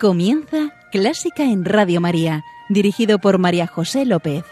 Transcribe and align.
Comienza 0.00 0.72
Clásica 0.92 1.42
en 1.42 1.64
Radio 1.64 2.00
María, 2.00 2.44
dirigido 2.68 3.18
por 3.18 3.38
María 3.38 3.66
José 3.66 4.04
López. 4.04 4.44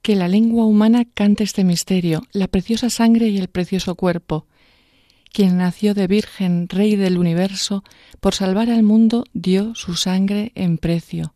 Que 0.00 0.16
la 0.16 0.28
lengua 0.28 0.64
humana 0.64 1.04
cante 1.04 1.44
este 1.44 1.64
misterio, 1.64 2.22
la 2.32 2.48
preciosa 2.48 2.88
sangre 2.88 3.28
y 3.28 3.36
el 3.36 3.48
precioso 3.48 3.94
cuerpo. 3.94 4.46
Quien 5.34 5.58
nació 5.58 5.94
de 5.94 6.06
Virgen, 6.06 6.68
Rey 6.68 6.94
del 6.94 7.18
universo, 7.18 7.82
por 8.20 8.36
salvar 8.36 8.70
al 8.70 8.84
mundo 8.84 9.24
dio 9.32 9.74
su 9.74 9.96
sangre 9.96 10.52
en 10.54 10.78
precio. 10.78 11.34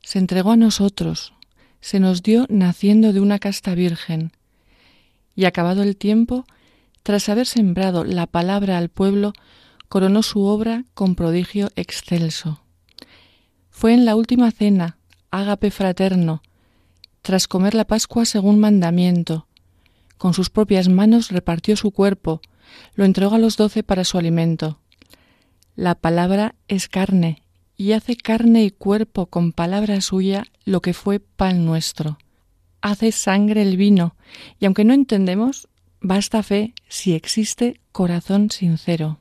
Se 0.00 0.20
entregó 0.20 0.52
a 0.52 0.56
nosotros, 0.56 1.34
se 1.80 1.98
nos 1.98 2.22
dio 2.22 2.46
naciendo 2.48 3.12
de 3.12 3.18
una 3.18 3.40
casta 3.40 3.74
virgen. 3.74 4.30
Y 5.34 5.44
acabado 5.46 5.82
el 5.82 5.96
tiempo, 5.96 6.46
tras 7.02 7.28
haber 7.28 7.46
sembrado 7.46 8.04
la 8.04 8.28
palabra 8.28 8.78
al 8.78 8.90
pueblo, 8.90 9.32
coronó 9.88 10.22
su 10.22 10.44
obra 10.44 10.84
con 10.94 11.16
prodigio 11.16 11.70
excelso. 11.74 12.62
Fue 13.70 13.92
en 13.92 14.04
la 14.04 14.14
última 14.14 14.52
cena, 14.52 14.98
ágape 15.32 15.72
fraterno, 15.72 16.42
tras 17.22 17.48
comer 17.48 17.74
la 17.74 17.88
Pascua 17.88 18.24
según 18.24 18.60
mandamiento. 18.60 19.48
Con 20.16 20.32
sus 20.32 20.48
propias 20.48 20.88
manos 20.88 21.32
repartió 21.32 21.74
su 21.74 21.90
cuerpo, 21.90 22.40
lo 22.94 23.04
entregó 23.04 23.34
a 23.34 23.38
los 23.38 23.56
doce 23.56 23.82
para 23.82 24.04
su 24.04 24.18
alimento. 24.18 24.80
La 25.76 25.94
palabra 25.94 26.54
es 26.66 26.88
carne, 26.88 27.42
y 27.76 27.92
hace 27.92 28.16
carne 28.16 28.64
y 28.64 28.70
cuerpo 28.70 29.26
con 29.26 29.52
palabra 29.52 30.00
suya 30.00 30.44
lo 30.64 30.82
que 30.82 30.92
fue 30.92 31.20
pan 31.20 31.64
nuestro. 31.64 32.18
Hace 32.80 33.12
sangre 33.12 33.62
el 33.62 33.76
vino, 33.76 34.16
y 34.58 34.66
aunque 34.66 34.84
no 34.84 34.94
entendemos, 34.94 35.68
basta 36.00 36.42
fe 36.42 36.74
si 36.88 37.14
existe 37.14 37.80
corazón 37.92 38.50
sincero. 38.50 39.18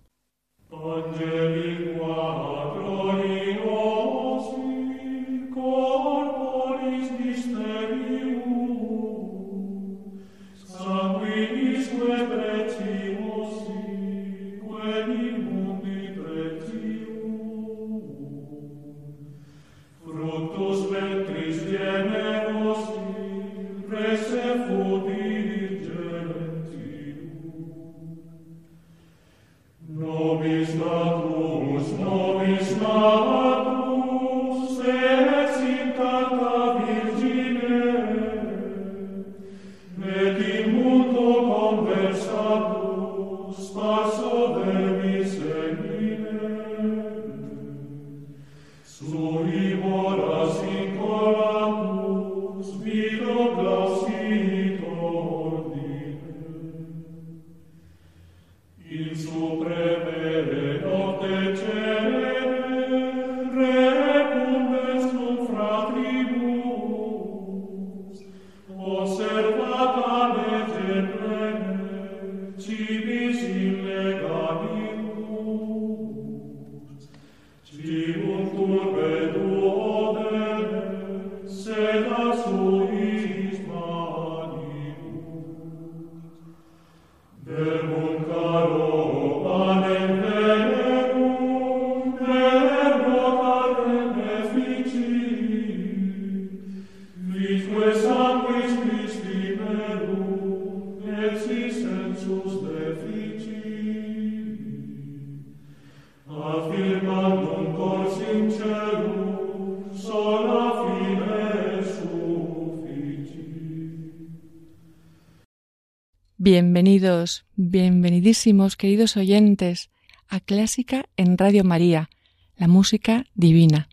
Bienvenidos, 116.50 117.46
bienvenidísimos, 117.58 118.78
queridos 118.78 119.18
oyentes, 119.18 119.90
a 120.30 120.40
Clásica 120.40 121.10
en 121.18 121.38
Radio 121.38 121.66
María, 121.66 122.10
la 122.56 122.70
música 122.70 123.26
divina. 123.36 123.90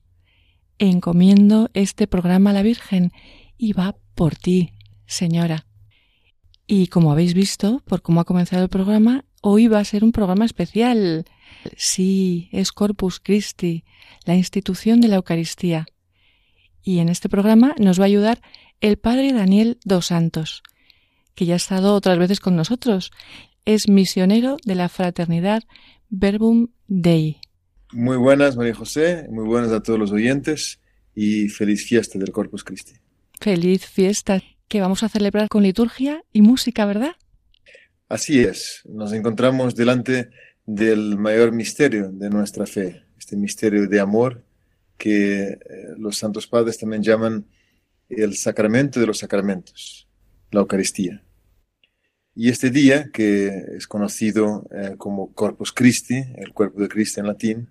Encomiendo 0.78 1.69
este 1.75 2.06
programa 2.06 2.50
a 2.50 2.53
la 2.53 2.62
Virgen 2.62 3.10
y 3.59 3.72
va 3.72 3.97
por 4.14 4.37
ti, 4.37 4.70
Señora. 5.04 5.66
Y 6.69 6.87
como 6.87 7.10
habéis 7.10 7.34
visto, 7.34 7.82
por 7.87 8.03
cómo 8.03 8.20
ha 8.20 8.25
comenzado 8.25 8.62
el 8.62 8.69
programa, 8.69 9.25
hoy 9.43 9.66
va 9.66 9.81
a 9.81 9.84
ser 9.84 10.04
un 10.04 10.12
programa 10.12 10.44
especial. 10.44 11.25
Sí, 11.76 12.50
es 12.53 12.70
Corpus 12.70 13.19
Christi, 13.19 13.82
la 14.26 14.37
institución 14.37 15.00
de 15.00 15.09
la 15.09 15.16
Eucaristía. 15.16 15.87
Y 16.84 17.00
en 17.00 17.09
este 17.09 17.28
programa 17.28 17.75
nos 17.81 17.98
va 17.98 18.04
a 18.04 18.06
ayudar 18.06 18.41
el 18.81 18.97
Padre 18.97 19.32
Daniel 19.32 19.81
dos 19.84 20.06
Santos 20.06 20.62
que 21.34 21.46
ya 21.46 21.54
ha 21.54 21.56
estado 21.56 21.94
otras 21.94 22.18
veces 22.18 22.40
con 22.40 22.56
nosotros. 22.56 23.10
Es 23.64 23.88
misionero 23.88 24.56
de 24.64 24.74
la 24.74 24.88
fraternidad 24.88 25.62
Verbum 26.10 26.68
Dei. 26.86 27.38
Muy 27.92 28.16
buenas, 28.16 28.56
María 28.56 28.74
José, 28.74 29.26
muy 29.30 29.44
buenas 29.44 29.72
a 29.72 29.82
todos 29.82 29.98
los 29.98 30.12
oyentes 30.12 30.80
y 31.14 31.48
feliz 31.48 31.86
fiesta 31.86 32.18
del 32.18 32.32
Corpus 32.32 32.64
Christi. 32.64 32.94
Feliz 33.40 33.86
fiesta 33.86 34.42
que 34.68 34.80
vamos 34.80 35.02
a 35.02 35.08
celebrar 35.08 35.48
con 35.48 35.62
liturgia 35.62 36.24
y 36.32 36.42
música, 36.42 36.86
¿verdad? 36.86 37.12
Así 38.08 38.40
es, 38.40 38.82
nos 38.84 39.12
encontramos 39.12 39.74
delante 39.74 40.30
del 40.66 41.16
mayor 41.16 41.52
misterio 41.52 42.10
de 42.10 42.30
nuestra 42.30 42.66
fe, 42.66 43.02
este 43.19 43.37
misterio 43.37 43.87
de 43.87 44.00
amor 44.00 44.44
que 44.96 45.42
eh, 45.42 45.58
los 45.98 46.16
santos 46.16 46.46
padres 46.46 46.78
también 46.78 47.02
llaman 47.02 47.46
el 48.08 48.37
sacramento 48.37 49.00
de 49.00 49.06
los 49.06 49.19
sacramentos, 49.19 50.08
la 50.50 50.60
Eucaristía. 50.60 51.24
Y 52.36 52.48
este 52.48 52.70
día, 52.70 53.10
que 53.12 53.46
es 53.76 53.86
conocido 53.86 54.66
eh, 54.72 54.96
como 54.98 55.32
Corpus 55.34 55.72
Christi, 55.72 56.25
el 56.36 56.52
cuerpo 56.52 56.81
de 56.81 56.88
Cristo 56.88 57.20
en 57.20 57.28
latín, 57.28 57.69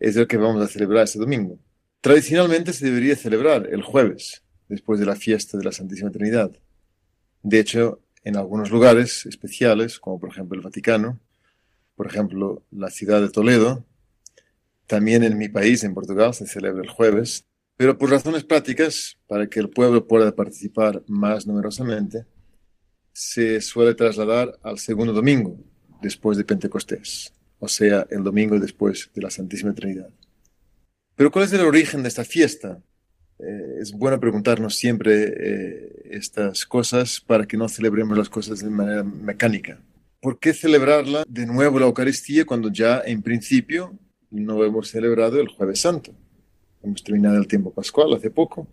es 0.00 0.16
el 0.16 0.26
que 0.26 0.36
vamos 0.36 0.62
a 0.62 0.68
celebrar 0.68 1.04
este 1.04 1.20
domingo. 1.20 1.60
Tradicionalmente 2.00 2.72
se 2.72 2.86
debería 2.86 3.14
celebrar 3.14 3.68
el 3.70 3.82
jueves, 3.82 4.42
después 4.68 4.98
de 4.98 5.06
la 5.06 5.14
fiesta 5.14 5.56
de 5.56 5.64
la 5.64 5.72
Santísima 5.72 6.10
Trinidad. 6.10 6.50
De 7.42 7.60
hecho, 7.60 8.00
en 8.24 8.36
algunos 8.36 8.70
lugares 8.70 9.26
especiales, 9.26 10.00
como 10.00 10.18
por 10.18 10.30
ejemplo 10.30 10.56
el 10.56 10.64
Vaticano, 10.64 11.20
por 11.94 12.06
ejemplo 12.06 12.64
la 12.72 12.90
ciudad 12.90 13.20
de 13.20 13.30
Toledo, 13.30 13.84
también 14.86 15.22
en 15.22 15.38
mi 15.38 15.48
país, 15.48 15.84
en 15.84 15.94
Portugal, 15.94 16.34
se 16.34 16.46
celebra 16.46 16.82
el 16.82 16.90
jueves, 16.90 17.46
pero 17.76 17.96
por 17.96 18.10
razones 18.10 18.44
prácticas, 18.44 19.18
para 19.26 19.46
que 19.46 19.60
el 19.60 19.70
pueblo 19.70 20.06
pueda 20.06 20.34
participar 20.34 21.02
más 21.06 21.46
numerosamente, 21.46 22.26
se 23.14 23.62
suele 23.62 23.94
trasladar 23.94 24.58
al 24.62 24.78
segundo 24.78 25.14
domingo 25.14 25.56
después 26.02 26.36
de 26.36 26.44
Pentecostés, 26.44 27.32
o 27.58 27.68
sea, 27.68 28.06
el 28.10 28.22
domingo 28.22 28.58
después 28.58 29.10
de 29.14 29.22
la 29.22 29.30
Santísima 29.30 29.72
Trinidad. 29.72 30.10
Pero 31.16 31.30
¿cuál 31.30 31.46
es 31.46 31.52
el 31.52 31.62
origen 31.62 32.02
de 32.02 32.08
esta 32.08 32.24
fiesta? 32.24 32.82
Eh, 33.38 33.76
es 33.80 33.92
bueno 33.92 34.20
preguntarnos 34.20 34.74
siempre 34.76 35.32
eh, 35.36 36.02
estas 36.10 36.66
cosas 36.66 37.20
para 37.20 37.46
que 37.46 37.56
no 37.56 37.68
celebremos 37.68 38.18
las 38.18 38.28
cosas 38.28 38.60
de 38.60 38.68
manera 38.68 39.04
mecánica. 39.04 39.80
¿Por 40.20 40.38
qué 40.38 40.52
celebrarla 40.52 41.24
de 41.26 41.46
nuevo 41.46 41.78
la 41.78 41.86
Eucaristía 41.86 42.44
cuando 42.44 42.70
ya 42.70 43.00
en 43.04 43.22
principio 43.22 43.98
no 44.34 44.64
hemos 44.64 44.88
celebrado 44.88 45.40
el 45.40 45.48
jueves 45.48 45.80
santo. 45.80 46.12
Hemos 46.82 47.02
terminado 47.02 47.38
el 47.38 47.46
tiempo 47.46 47.72
pascual 47.72 48.12
hace 48.14 48.30
poco 48.30 48.66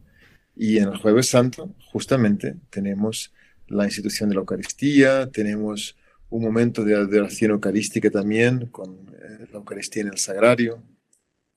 y 0.56 0.80
en 0.80 0.90
el 0.90 0.98
jueves 0.98 1.30
santo 1.30 1.76
justamente 1.92 2.56
tenemos 2.70 3.32
la 3.72 3.86
institución 3.86 4.30
de 4.30 4.36
la 4.36 4.42
Eucaristía, 4.42 5.30
tenemos 5.32 5.98
un 6.30 6.44
momento 6.44 6.84
de 6.84 6.96
adoración 6.96 7.52
eucarística 7.52 8.10
también 8.10 8.68
con 8.68 9.08
eh, 9.14 9.48
la 9.52 9.58
Eucaristía 9.58 10.04
en 10.04 10.10
el 10.10 10.18
sagrario. 10.18 10.84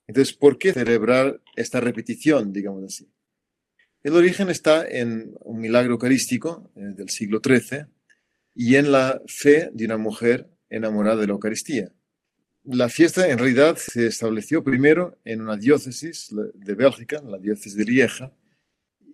Entonces, 0.07 0.33
¿por 0.33 0.57
qué 0.57 0.73
celebrar 0.73 1.41
esta 1.55 1.79
repetición, 1.79 2.51
digamos 2.51 2.83
así? 2.83 3.07
El 4.03 4.13
origen 4.13 4.49
está 4.49 4.87
en 4.87 5.33
un 5.41 5.59
milagro 5.59 5.93
eucarístico 5.93 6.71
eh, 6.75 6.93
del 6.95 7.09
siglo 7.09 7.41
XIII 7.43 7.85
y 8.53 8.75
en 8.75 8.91
la 8.91 9.21
fe 9.27 9.69
de 9.73 9.85
una 9.85 9.97
mujer 9.97 10.49
enamorada 10.69 11.21
de 11.21 11.27
la 11.27 11.33
Eucaristía. 11.33 11.91
La 12.63 12.89
fiesta 12.89 13.29
en 13.29 13.37
realidad 13.37 13.77
se 13.77 14.07
estableció 14.07 14.63
primero 14.63 15.17
en 15.23 15.41
una 15.41 15.55
diócesis 15.55 16.33
de 16.53 16.73
Bélgica, 16.73 17.21
la 17.21 17.37
diócesis 17.37 17.75
de 17.75 17.85
Lieja, 17.85 18.31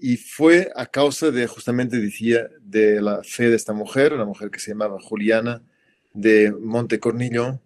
y 0.01 0.17
fue 0.17 0.71
a 0.75 0.87
causa 0.87 1.29
de, 1.29 1.45
justamente 1.45 1.97
decía, 1.97 2.49
de 2.59 2.99
la 3.01 3.21
fe 3.23 3.49
de 3.49 3.55
esta 3.55 3.71
mujer, 3.71 4.13
una 4.13 4.25
mujer 4.25 4.49
que 4.49 4.59
se 4.59 4.71
llamaba 4.71 4.99
Juliana 4.99 5.61
de 6.11 6.51
Monte 6.51 6.99
Cornillon, 6.99 7.61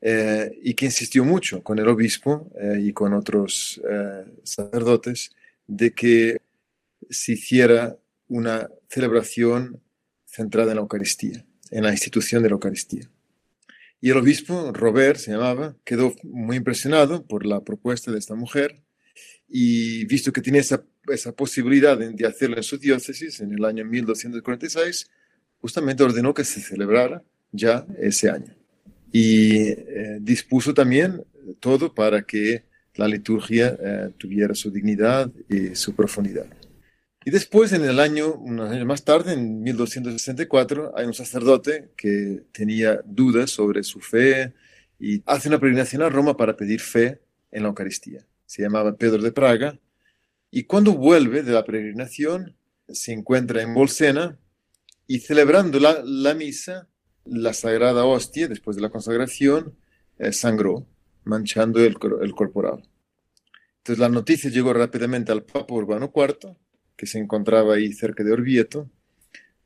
eh, 0.00 0.58
y 0.62 0.74
que 0.74 0.86
insistió 0.86 1.24
mucho 1.24 1.62
con 1.62 1.78
el 1.78 1.86
obispo 1.86 2.50
eh, 2.60 2.80
y 2.82 2.92
con 2.92 3.14
otros 3.14 3.80
eh, 3.88 4.24
sacerdotes 4.42 5.30
de 5.68 5.92
que 5.92 6.42
se 7.08 7.32
hiciera 7.32 7.96
una 8.26 8.68
celebración 8.88 9.80
centrada 10.26 10.72
en 10.72 10.76
la 10.76 10.82
Eucaristía, 10.82 11.46
en 11.70 11.84
la 11.84 11.92
institución 11.92 12.42
de 12.42 12.48
la 12.48 12.54
Eucaristía. 12.54 13.08
Y 14.00 14.10
el 14.10 14.16
obispo, 14.16 14.72
Robert 14.72 15.18
se 15.18 15.30
llamaba, 15.30 15.76
quedó 15.84 16.14
muy 16.24 16.56
impresionado 16.56 17.24
por 17.24 17.46
la 17.46 17.62
propuesta 17.62 18.10
de 18.10 18.18
esta 18.18 18.34
mujer 18.34 18.82
y 19.48 20.04
visto 20.06 20.32
que 20.32 20.42
tenía 20.42 20.60
esa, 20.60 20.84
esa 21.08 21.32
posibilidad 21.32 21.96
de, 21.98 22.26
hacerlo 22.26 22.56
en 22.56 22.62
su 22.62 22.78
diócesis 22.78 23.40
en 23.40 23.52
el 23.52 23.64
año 23.64 23.84
1246, 23.84 25.10
justamente 25.60 26.02
ordenó 26.02 26.34
que 26.34 26.44
se 26.44 26.60
celebrara 26.60 27.22
ya 27.52 27.86
ese 27.98 28.30
año. 28.30 28.54
Y 29.12 29.68
eh, 29.68 30.18
dispuso 30.20 30.74
también 30.74 31.24
todo 31.60 31.94
para 31.94 32.22
que 32.22 32.64
la 32.94 33.08
liturgia 33.08 33.76
eh, 33.80 34.10
tuviera 34.18 34.54
su 34.54 34.70
dignidad 34.70 35.30
y 35.48 35.74
su 35.74 35.94
profundidad. 35.94 36.46
Y 37.24 37.30
después, 37.30 37.72
en 37.72 37.84
el 37.84 38.00
año, 38.00 38.34
unos 38.34 38.70
años 38.70 38.86
más 38.86 39.04
tarde, 39.04 39.32
en 39.32 39.62
1264, 39.62 40.92
hay 40.96 41.06
un 41.06 41.14
sacerdote 41.14 41.90
que 41.96 42.42
tenía 42.52 43.00
dudas 43.04 43.50
sobre 43.50 43.82
su 43.82 44.00
fe 44.00 44.52
y 44.98 45.22
hace 45.24 45.48
una 45.48 45.58
peregrinación 45.58 46.02
a 46.02 46.10
Roma 46.10 46.36
para 46.36 46.56
pedir 46.56 46.80
fe 46.80 47.20
en 47.50 47.62
la 47.62 47.68
Eucaristía 47.68 48.26
se 48.46 48.62
llamaba 48.62 48.96
Pedro 48.96 49.22
de 49.22 49.32
Praga, 49.32 49.78
y 50.56 50.64
cuando 50.64 50.92
vuelve 50.92 51.42
de 51.42 51.50
la 51.50 51.64
peregrinación 51.64 52.54
se 52.88 53.12
encuentra 53.12 53.60
en 53.60 53.74
Bolsena 53.74 54.38
y 55.08 55.18
celebrando 55.18 55.80
la, 55.80 56.34
misa, 56.34 56.86
la 57.24 57.52
sagrada 57.52 58.04
hostia, 58.04 58.46
después 58.46 58.76
de 58.76 58.82
la 58.82 58.90
consagración, 58.90 59.74
eh, 60.16 60.32
sangró, 60.32 60.86
manchando 61.24 61.80
el, 61.80 61.96
el 62.22 62.34
corporal. 62.36 62.88
Entonces 63.78 63.98
la 63.98 64.08
noticia 64.08 64.48
llegó 64.48 64.72
rápidamente 64.72 65.32
al 65.32 65.42
Papa 65.42 65.74
Urbano 65.74 66.12
IV, 66.14 66.54
que 66.96 67.06
se 67.06 67.18
encontraba 67.18 67.74
ahí 67.74 67.92
cerca 67.92 68.22
de 68.22 68.30
Orvieto, 68.30 68.88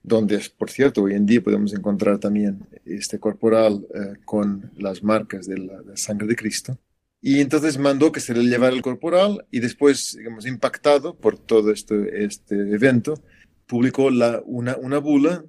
donde, 0.02 0.40
por 0.56 0.70
cierto, 0.70 1.02
hoy 1.02 1.12
en 1.12 1.26
día 1.26 1.42
podemos 1.42 1.74
encontrar 1.74 2.18
también 2.18 2.66
este 2.86 3.18
corporal 3.18 3.86
eh, 3.94 4.14
con 4.24 4.72
las 4.78 5.02
marcas 5.02 5.46
de 5.46 5.58
la, 5.58 5.82
de 5.82 5.90
la, 5.90 5.96
sangre 5.98 6.26
de 6.26 6.34
Cristo. 6.34 6.78
Y 7.20 7.40
entonces 7.40 7.78
mandó 7.78 8.12
que 8.12 8.20
se 8.20 8.34
le 8.34 8.44
llevara 8.44 8.74
el 8.74 8.82
corporal 8.82 9.46
y 9.50 9.60
después, 9.60 10.14
digamos, 10.16 10.46
impactado 10.46 11.16
por 11.16 11.38
todo 11.38 11.72
este, 11.72 12.24
este 12.24 12.54
evento, 12.54 13.22
publicó 13.66 14.10
la, 14.10 14.40
una, 14.44 14.76
una 14.76 14.98
bula, 14.98 15.44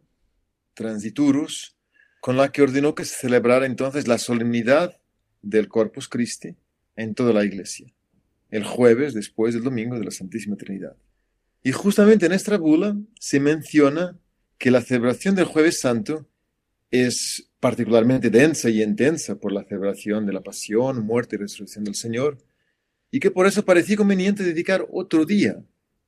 Transiturus, 0.74 1.76
con 2.22 2.38
la 2.38 2.52
que 2.52 2.62
ordenó 2.62 2.96
que 2.96 3.06
se 3.06 3.16
celebrara 3.16 3.66
entonces 3.66 4.08
la 4.08 4.18
solemnidad 4.18 5.00
del 5.42 5.68
Corpus 5.68 6.08
Christi 6.08 6.56
en 6.96 7.16
toda 7.16 7.34
la 7.34 7.46
iglesia, 7.46 7.94
el 8.50 8.64
jueves 8.64 9.14
después 9.14 9.54
del 9.54 9.64
domingo 9.64 9.98
de 9.98 10.06
la 10.06 10.12
Santísima 10.12 10.58
Trinidad. 10.58 10.96
Y 11.64 11.72
justamente 11.72 12.26
en 12.26 12.34
esta 12.34 12.58
bula 12.58 12.98
se 13.20 13.40
menciona 13.40 14.18
que 14.58 14.72
la 14.72 14.82
celebración 14.82 15.36
del 15.36 15.46
jueves 15.46 15.80
santo 15.80 16.28
es 16.92 17.49
particularmente 17.60 18.30
densa 18.30 18.70
y 18.70 18.82
intensa 18.82 19.36
por 19.36 19.52
la 19.52 19.64
celebración 19.64 20.26
de 20.26 20.34
la 20.34 20.42
pasión, 20.42 21.06
muerte 21.06 21.36
y 21.36 21.40
resurrección 21.40 21.84
del 21.84 21.96
Señor, 21.96 22.38
y 23.12 23.20
que 23.20 23.32
por 23.32 23.48
eso 23.48 23.66
parecía 23.66 23.98
conveniente 23.98 24.44
dedicar 24.44 24.88
otro 24.92 25.26
día 25.26 25.62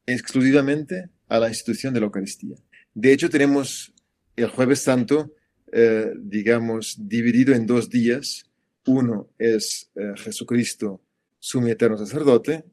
exclusivamente 0.06 1.10
a 1.28 1.40
la 1.40 1.50
institución 1.50 1.94
de 1.94 2.00
la 2.00 2.06
Eucaristía. 2.06 2.56
De 2.94 3.12
hecho, 3.12 3.30
tenemos 3.30 3.94
el 4.36 4.48
jueves 4.48 4.82
santo, 4.82 5.34
eh, 5.72 6.14
digamos, 6.18 6.98
dividido 7.00 7.54
en 7.54 7.66
dos 7.66 7.90
días. 7.90 8.46
Uno 8.86 9.30
es 9.38 9.90
eh, 9.96 10.14
Jesucristo, 10.18 11.02
sumo 11.40 11.68
eterno 11.68 11.98
sacerdote, 11.98 12.64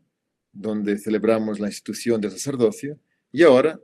donde 0.52 0.98
celebramos 0.98 1.60
la 1.60 1.69
institución 1.69 2.20
del 2.20 2.32
sacerdocio, 2.32 2.98
y 3.30 3.42
ahora, 3.42 3.78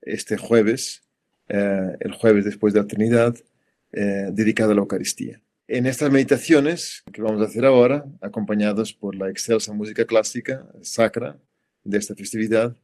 este 0.00 0.36
jueves, 0.36 1.02
eh, 1.48 1.96
el 2.00 2.12
jueves 2.12 2.44
después 2.44 2.72
de 2.72 2.80
la 2.80 2.86
Trinidad, 2.86 3.36
eh, 3.96 4.30
dedicado 4.32 4.72
a 4.72 4.74
la 4.74 4.80
Eucaristía. 4.80 5.40
En 5.68 5.86
estas 5.86 6.10
meditaciones 6.10 7.04
que 7.12 7.22
vamos 7.22 7.40
a 7.40 7.44
hacer 7.44 7.64
ahora, 7.64 8.04
acompañados 8.20 8.92
por 8.92 9.14
la 9.14 9.30
excelsa 9.30 9.72
música 9.72 10.04
clásica 10.04 10.66
sacra 10.82 11.38
de 11.84 11.98
esta 11.98 12.14
festividad, 12.14 12.76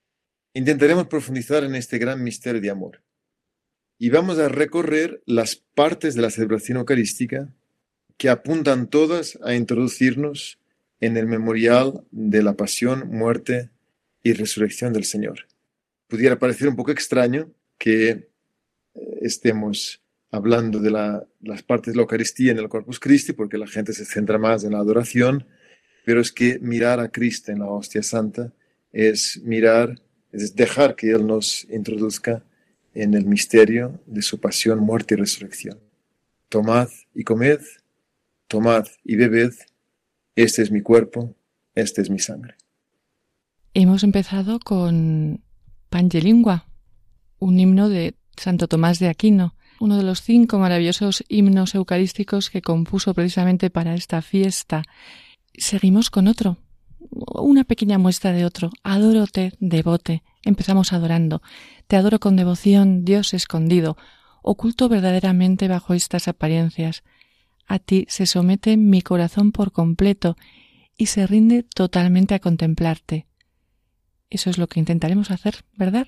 intentaremos 0.55 1.09
profundizar 1.09 1.65
en 1.65 1.75
este 1.75 1.99
gran 1.99 2.23
misterio 2.23 2.61
de 2.61 2.71
amor. 2.71 3.03
Y 3.99 4.11
vamos 4.11 4.39
a 4.39 4.49
recorrer 4.49 5.21
las 5.27 5.57
partes 5.57 6.15
de 6.15 6.23
la 6.23 6.31
celebración 6.31 6.79
eucarística 6.79 7.53
que 8.17 8.29
apuntan 8.29 8.89
todas 8.89 9.37
a 9.43 9.55
introducirnos 9.55 10.61
en 11.01 11.17
el 11.17 11.27
memorial 11.27 12.05
de 12.13 12.43
la 12.43 12.55
pasión, 12.55 13.09
muerte 13.11 13.71
y 14.23 14.33
resurrección 14.33 14.93
del 14.93 15.05
Señor. 15.05 15.49
Pudiera 16.07 16.39
parecer 16.39 16.69
un 16.69 16.77
poco 16.77 16.93
extraño 16.93 17.51
que 17.79 18.09
eh, 18.11 18.29
estemos 19.23 20.03
hablando 20.31 20.79
de 20.79 20.91
las 20.91 21.63
partes 21.63 21.93
de 21.93 21.97
la 21.97 22.03
Eucaristía 22.03 22.53
en 22.53 22.59
el 22.59 22.69
Corpus 22.69 23.01
Christi, 23.01 23.33
porque 23.33 23.59
la 23.59 23.67
gente 23.67 23.93
se 23.93 24.05
centra 24.05 24.39
más 24.39 24.65
en 24.65 24.73
la 24.73 24.79
adoración, 24.79 25.47
pero 26.05 26.21
es 26.21 26.33
que 26.33 26.59
mirar 26.61 27.01
a 27.01 27.09
Cristo 27.09 27.53
en 27.53 27.61
la 27.61 27.67
hostia 27.67 28.03
santa 28.03 28.53
es 28.93 29.41
mirar, 29.45 30.01
es 30.33 30.55
dejar 30.55 30.95
que 30.97 31.11
Él 31.11 31.27
nos 31.27 31.65
introduzca 31.71 32.45
en 32.95 33.15
el 33.15 33.25
misterio 33.27 34.01
de 34.07 34.23
su 34.23 34.41
pasión, 34.41 34.81
muerte 34.81 35.15
y 35.15 35.19
resurrección. 35.19 35.79
Tomad 36.49 36.89
y 37.15 37.23
comed, 37.25 37.61
tomad 38.49 38.87
y 39.05 39.17
bebed, 39.17 39.53
este 40.35 40.63
es 40.63 40.71
mi 40.71 40.81
cuerpo, 40.81 41.35
este 41.75 42.03
es 42.03 42.11
mi 42.11 42.19
sangre. 42.19 42.55
Hemos 43.75 44.03
empezado 44.03 44.59
con 44.59 45.43
Pangelingua, 45.89 46.67
un 47.39 47.59
himno 47.61 47.89
de 47.89 48.17
Santo 48.37 48.67
Tomás 48.67 48.99
de 48.99 49.09
Aquino 49.09 49.55
uno 49.81 49.97
de 49.97 50.05
los 50.05 50.23
cinco 50.23 50.59
maravillosos 50.59 51.25
himnos 51.29 51.75
eucarísticos 51.75 52.51
que 52.51 52.63
compuso 52.63 53.15
precisamente 53.15 53.71
para 53.71 53.95
esta 53.95 54.23
fiesta. 54.23 54.83
Seguimos 55.55 56.11
con 56.11 56.29
otro, 56.29 56.59
una 57.11 57.65
pequeña 57.65 57.99
muestra 57.99 58.33
de 58.33 58.45
otro. 58.45 58.71
Adórote, 58.85 59.55
devote. 59.59 60.23
Empezamos 60.45 60.93
adorando. 60.93 61.43
Te 61.87 61.97
adoro 61.97 62.21
con 62.21 62.37
devoción, 62.37 63.05
Dios 63.05 63.35
escondido, 63.35 63.97
oculto 64.43 64.89
verdaderamente 64.89 65.67
bajo 65.67 65.95
estas 65.95 66.29
apariencias. 66.29 67.03
A 67.67 67.79
ti 67.79 68.07
se 68.09 68.27
somete 68.27 68.77
mi 68.77 69.01
corazón 69.01 69.51
por 69.51 69.73
completo 69.73 70.37
y 70.97 71.07
se 71.07 71.27
rinde 71.27 71.63
totalmente 71.63 72.35
a 72.35 72.39
contemplarte. 72.39 73.27
Eso 74.29 74.51
es 74.51 74.59
lo 74.59 74.67
que 74.69 74.79
intentaremos 74.79 75.31
hacer, 75.31 75.65
¿verdad? 75.75 76.07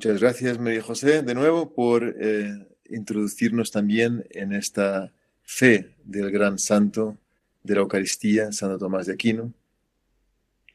Muchas 0.00 0.18
gracias, 0.18 0.58
María 0.58 0.80
José, 0.80 1.20
de 1.20 1.34
nuevo 1.34 1.74
por 1.74 2.16
eh, 2.18 2.66
introducirnos 2.88 3.70
también 3.70 4.24
en 4.30 4.54
esta 4.54 5.12
fe 5.42 5.94
del 6.02 6.30
gran 6.30 6.58
santo 6.58 7.18
de 7.62 7.74
la 7.74 7.82
Eucaristía, 7.82 8.50
Santo 8.50 8.78
Tomás 8.78 9.04
de 9.04 9.12
Aquino, 9.12 9.52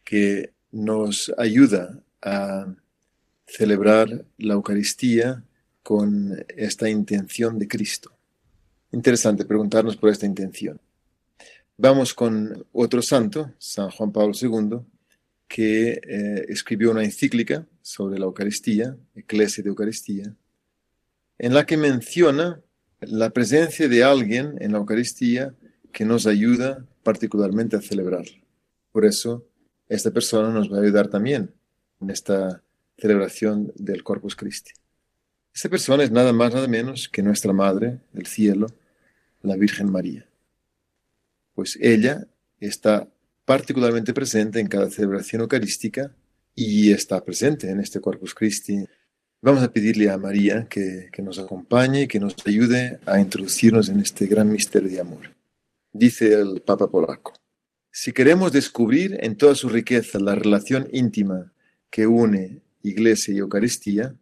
que 0.04 0.54
nos 0.72 1.34
ayuda 1.40 2.04
a 2.22 2.68
celebrar 3.48 4.26
la 4.38 4.54
Eucaristía 4.54 5.44
con 5.82 6.46
esta 6.50 6.88
intención 6.88 7.58
de 7.58 7.68
Cristo. 7.68 8.12
Interesante 8.92 9.44
preguntarnos 9.44 9.98
por 9.98 10.12
esta 10.12 10.28
intención. 10.28 10.80
Vamos 11.78 12.14
con 12.14 12.64
otro 12.74 13.02
santo, 13.02 13.56
San 13.58 13.90
Juan 13.90 14.12
Pablo 14.12 14.36
II, 14.40 14.82
que 15.48 15.94
eh, 15.94 16.46
escribió 16.48 16.92
una 16.92 17.04
encíclica 17.04 17.66
sobre 17.86 18.18
la 18.18 18.26
Eucaristía, 18.26 18.98
Eclesia 19.14 19.64
de 19.64 19.70
Eucaristía, 19.70 20.34
en 21.38 21.54
la 21.54 21.68
que 21.68 21.78
menciona 21.78 22.60
la 23.00 23.30
presencia 23.30 23.88
de 23.88 24.04
alguien 24.04 24.56
en 24.60 24.72
la 24.72 24.80
Eucaristía 24.80 25.54
que 25.92 26.04
nos 26.04 26.26
ayuda 26.26 26.84
particularmente 27.04 27.76
a 27.76 27.82
celebrar. 27.82 28.26
Por 28.92 29.06
eso, 29.06 29.46
esta 29.88 30.10
persona 30.10 30.50
nos 30.50 30.74
va 30.74 30.78
a 30.78 30.82
ayudar 30.82 31.10
también 31.10 31.54
en 32.02 32.10
esta 32.10 32.64
celebración 32.98 33.72
del 33.76 34.02
Corpus 34.04 34.36
Christi. 34.36 34.72
Esta 35.54 35.70
persona 35.70 36.04
es 36.04 36.10
nada 36.10 36.34
más, 36.34 36.56
nada 36.56 36.68
menos 36.68 37.08
que 37.08 37.22
nuestra 37.22 37.54
Madre 37.54 38.00
del 38.14 38.26
Cielo, 38.26 38.66
la 39.44 39.58
Virgen 39.58 39.92
María. 39.92 40.26
Pues 41.54 41.78
ella 41.80 42.26
está 42.60 43.08
particularmente 43.46 44.12
presente 44.12 44.60
en 44.60 44.70
cada 44.70 44.90
celebración 44.90 45.44
eucarística 45.44 46.16
y 46.56 46.92
está 46.92 47.24
presente 47.24 47.70
en 47.70 47.80
este 47.82 48.00
Corpus 48.00 48.34
Christi. 48.34 48.86
Vamos 49.42 49.62
a 49.62 49.72
pedirle 49.72 50.10
a 50.10 50.18
María 50.18 50.68
que, 50.68 51.10
que 51.12 51.22
nos 51.22 51.38
acompañe 51.38 52.04
y 52.04 52.08
que 52.08 52.20
nos 52.20 52.36
ayude 52.46 53.00
a 53.06 53.20
introducirnos 53.20 53.90
en 53.90 54.00
este 54.00 54.26
gran 54.26 54.52
misterio 54.52 54.90
de 54.90 55.02
amor. 55.02 55.36
Dice 55.92 56.34
el 56.34 56.62
Papa 56.62 56.90
polaco, 56.90 57.34
si 57.92 58.12
queremos 58.12 58.52
descubrir 58.52 59.18
en 59.22 59.38
toda 59.38 59.56
su 59.56 59.70
riqueza 59.70 60.20
la 60.20 60.36
relación 60.36 60.88
íntima 60.92 61.54
que 61.90 62.08
une 62.08 62.62
Iglesia 62.84 63.34
y 63.34 63.38
Eucaristía, 63.38 64.16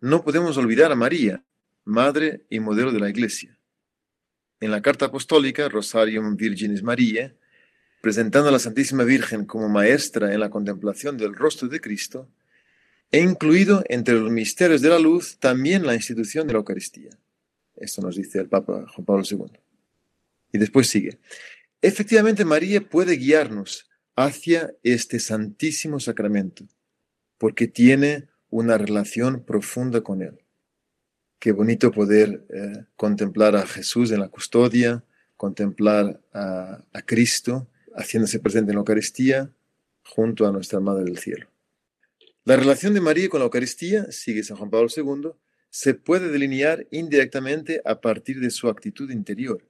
no 0.00 0.22
podemos 0.22 0.56
olvidar 0.56 0.92
a 0.92 0.96
María, 0.96 1.42
madre 1.84 2.44
y 2.48 2.60
modelo 2.60 2.92
de 2.92 3.00
la 3.00 3.08
Iglesia. 3.08 3.58
En 4.60 4.70
la 4.70 4.82
carta 4.82 5.06
apostólica 5.06 5.68
Rosarium 5.68 6.36
Virginis 6.36 6.82
Mariae, 6.82 7.36
presentando 8.00 8.48
a 8.48 8.52
la 8.52 8.58
Santísima 8.58 9.04
Virgen 9.04 9.44
como 9.44 9.68
maestra 9.68 10.32
en 10.32 10.40
la 10.40 10.50
contemplación 10.50 11.16
del 11.16 11.34
rostro 11.34 11.68
de 11.68 11.80
Cristo, 11.80 12.28
he 13.10 13.20
incluido 13.20 13.82
entre 13.88 14.14
los 14.14 14.30
misterios 14.30 14.82
de 14.82 14.90
la 14.90 14.98
luz 14.98 15.38
también 15.38 15.86
la 15.86 15.94
institución 15.94 16.46
de 16.46 16.52
la 16.52 16.58
Eucaristía. 16.58 17.10
Esto 17.76 18.02
nos 18.02 18.16
dice 18.16 18.40
el 18.40 18.48
Papa 18.48 18.86
Juan 18.94 19.04
Pablo 19.04 19.24
II. 19.28 19.58
Y 20.52 20.58
después 20.58 20.88
sigue. 20.88 21.18
Efectivamente, 21.80 22.44
María 22.44 22.80
puede 22.80 23.16
guiarnos 23.16 23.88
hacia 24.16 24.74
este 24.82 25.20
santísimo 25.20 26.00
sacramento, 26.00 26.66
porque 27.38 27.68
tiene 27.68 28.28
una 28.50 28.76
relación 28.78 29.44
profunda 29.44 30.00
con 30.00 30.22
él. 30.22 30.40
Qué 31.38 31.52
bonito 31.52 31.92
poder 31.92 32.44
eh, 32.48 32.84
contemplar 32.96 33.54
a 33.54 33.66
Jesús 33.66 34.10
en 34.10 34.20
la 34.20 34.28
custodia, 34.28 35.04
contemplar 35.36 36.20
a, 36.32 36.82
a 36.92 37.02
Cristo 37.02 37.68
haciéndose 37.98 38.38
presente 38.38 38.70
en 38.70 38.76
la 38.76 38.80
Eucaristía 38.80 39.50
junto 40.04 40.46
a 40.46 40.52
nuestra 40.52 40.80
Madre 40.80 41.04
del 41.04 41.18
Cielo. 41.18 41.50
La 42.44 42.56
relación 42.56 42.94
de 42.94 43.00
María 43.00 43.28
con 43.28 43.40
la 43.40 43.44
Eucaristía, 43.44 44.10
sigue 44.10 44.42
San 44.42 44.56
Juan 44.56 44.70
Pablo 44.70 44.88
II, 44.96 45.32
se 45.68 45.94
puede 45.94 46.30
delinear 46.30 46.86
indirectamente 46.90 47.82
a 47.84 48.00
partir 48.00 48.40
de 48.40 48.50
su 48.50 48.68
actitud 48.68 49.10
interior. 49.10 49.68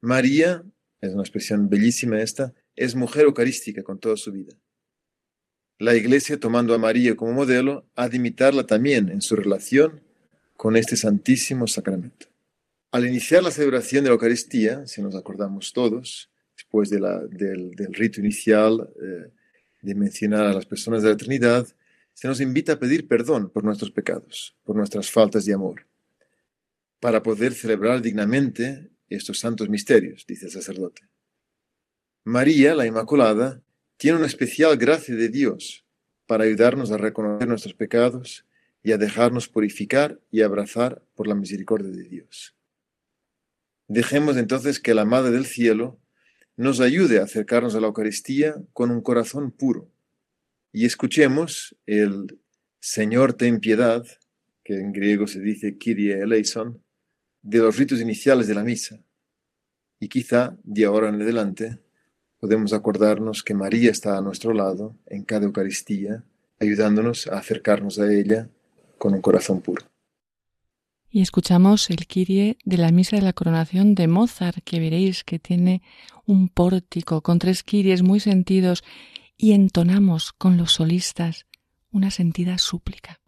María, 0.00 0.64
es 1.00 1.12
una 1.12 1.22
expresión 1.22 1.68
bellísima 1.68 2.22
esta, 2.22 2.54
es 2.74 2.94
mujer 2.94 3.24
eucarística 3.24 3.82
con 3.82 3.98
toda 3.98 4.16
su 4.16 4.32
vida. 4.32 4.54
La 5.78 5.94
Iglesia, 5.94 6.40
tomando 6.40 6.72
a 6.74 6.78
María 6.78 7.16
como 7.16 7.32
modelo, 7.32 7.84
ha 7.94 8.08
de 8.08 8.16
imitarla 8.16 8.64
también 8.64 9.10
en 9.10 9.20
su 9.20 9.36
relación 9.36 10.00
con 10.56 10.76
este 10.76 10.96
santísimo 10.96 11.66
sacramento. 11.66 12.26
Al 12.90 13.06
iniciar 13.06 13.42
la 13.42 13.50
celebración 13.50 14.04
de 14.04 14.10
la 14.10 14.14
Eucaristía, 14.14 14.86
si 14.86 15.02
nos 15.02 15.14
acordamos 15.14 15.72
todos, 15.72 16.30
después 16.68 16.90
del, 16.90 17.94
rito 17.94 18.20
inicial 18.20 18.90
eh, 19.02 19.30
de 19.80 19.94
mencionar 19.94 20.44
a 20.44 20.52
las 20.52 20.66
personas 20.66 21.02
de 21.02 21.08
la 21.08 21.16
Trinidad, 21.16 21.66
se 22.12 22.28
nos 22.28 22.40
invita 22.40 22.74
a 22.74 22.78
pedir 22.78 23.08
perdón 23.08 23.48
por 23.48 23.64
nuestros 23.64 23.90
pecados, 23.90 24.54
por 24.64 24.76
nuestras 24.76 25.10
faltas 25.10 25.46
de 25.46 25.54
amor, 25.54 25.86
para 27.00 27.22
poder 27.22 27.54
celebrar 27.54 28.02
dignamente 28.02 28.90
estos 29.08 29.38
santos 29.38 29.70
misterios, 29.70 30.26
dice 30.26 30.46
el 30.46 30.52
sacerdote. 30.52 31.02
María, 32.24 32.74
la 32.74 32.86
Inmaculada, 32.86 33.62
tiene 33.96 34.18
una 34.18 34.26
especial 34.26 34.76
gracia 34.76 35.14
de 35.14 35.30
Dios 35.30 35.86
para 36.26 36.44
ayudarnos 36.44 36.90
a 36.90 36.98
reconocer 36.98 37.48
nuestros 37.48 37.72
pecados 37.72 38.44
y 38.82 38.92
a 38.92 38.98
dejarnos 38.98 39.48
purificar 39.48 40.20
y 40.30 40.42
abrazar 40.42 41.02
por 41.14 41.26
la 41.26 41.34
misericordia 41.34 41.90
de 41.90 42.02
Dios. 42.02 42.54
Dejemos 43.86 44.36
entonces 44.36 44.78
que 44.80 44.92
la 44.92 45.06
Madre 45.06 45.30
del 45.30 45.46
Cielo 45.46 45.98
nos 46.58 46.80
ayude 46.80 47.20
a 47.20 47.22
acercarnos 47.22 47.76
a 47.76 47.80
la 47.80 47.86
Eucaristía 47.86 48.56
con 48.72 48.90
un 48.90 49.00
corazón 49.00 49.52
puro. 49.52 49.88
Y 50.72 50.86
escuchemos 50.86 51.76
el 51.86 52.40
Señor 52.80 53.34
ten 53.34 53.60
piedad, 53.60 54.04
que 54.64 54.74
en 54.74 54.92
griego 54.92 55.28
se 55.28 55.38
dice 55.38 55.78
Kyrie 55.78 56.20
eleison, 56.20 56.82
de 57.42 57.58
los 57.58 57.76
ritos 57.76 58.00
iniciales 58.00 58.48
de 58.48 58.56
la 58.56 58.64
misa. 58.64 59.00
Y 60.00 60.08
quizá 60.08 60.56
de 60.64 60.84
ahora 60.84 61.10
en 61.10 61.22
adelante 61.22 61.78
podemos 62.40 62.72
acordarnos 62.72 63.44
que 63.44 63.54
María 63.54 63.92
está 63.92 64.18
a 64.18 64.20
nuestro 64.20 64.52
lado 64.52 64.96
en 65.06 65.22
cada 65.22 65.46
Eucaristía, 65.46 66.24
ayudándonos 66.58 67.28
a 67.28 67.38
acercarnos 67.38 68.00
a 68.00 68.12
ella 68.12 68.48
con 68.98 69.14
un 69.14 69.20
corazón 69.20 69.60
puro. 69.60 69.86
Y 71.10 71.22
escuchamos 71.22 71.88
el 71.90 72.06
Kyrie 72.06 72.58
de 72.64 72.76
la 72.76 72.90
Misa 72.90 73.16
de 73.16 73.22
la 73.22 73.32
Coronación 73.32 73.94
de 73.94 74.08
Mozart, 74.08 74.58
que 74.64 74.78
veréis 74.78 75.24
que 75.24 75.38
tiene 75.38 75.82
un 76.26 76.48
pórtico 76.48 77.22
con 77.22 77.38
tres 77.38 77.62
Kyries 77.62 78.02
muy 78.02 78.20
sentidos 78.20 78.84
y 79.36 79.52
entonamos 79.52 80.32
con 80.32 80.56
los 80.56 80.72
solistas 80.72 81.46
una 81.90 82.10
sentida 82.10 82.58
súplica. 82.58 83.20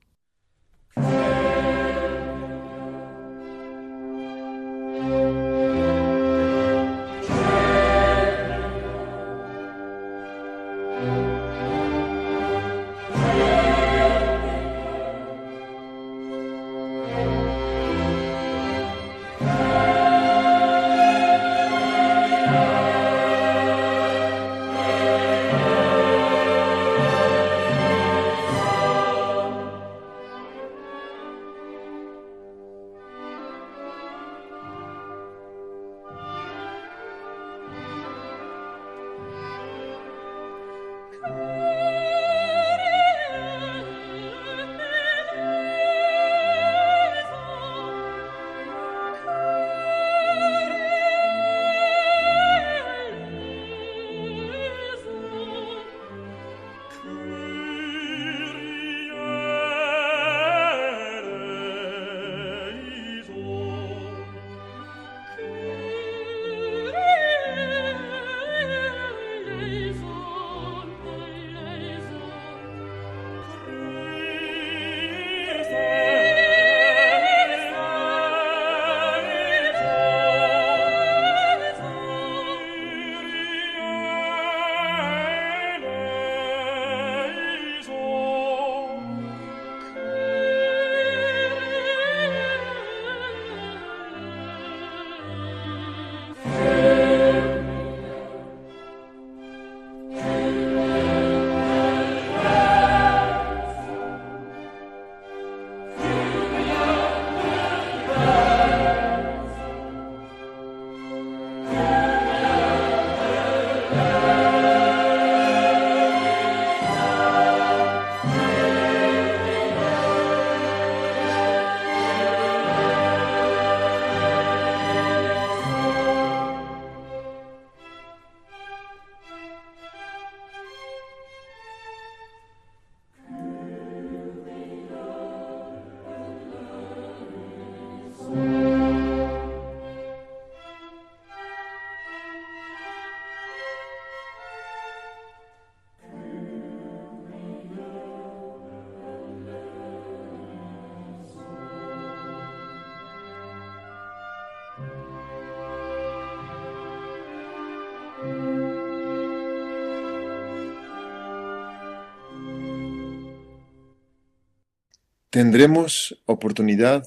Tendremos 165.40 166.20
oportunidad 166.26 167.02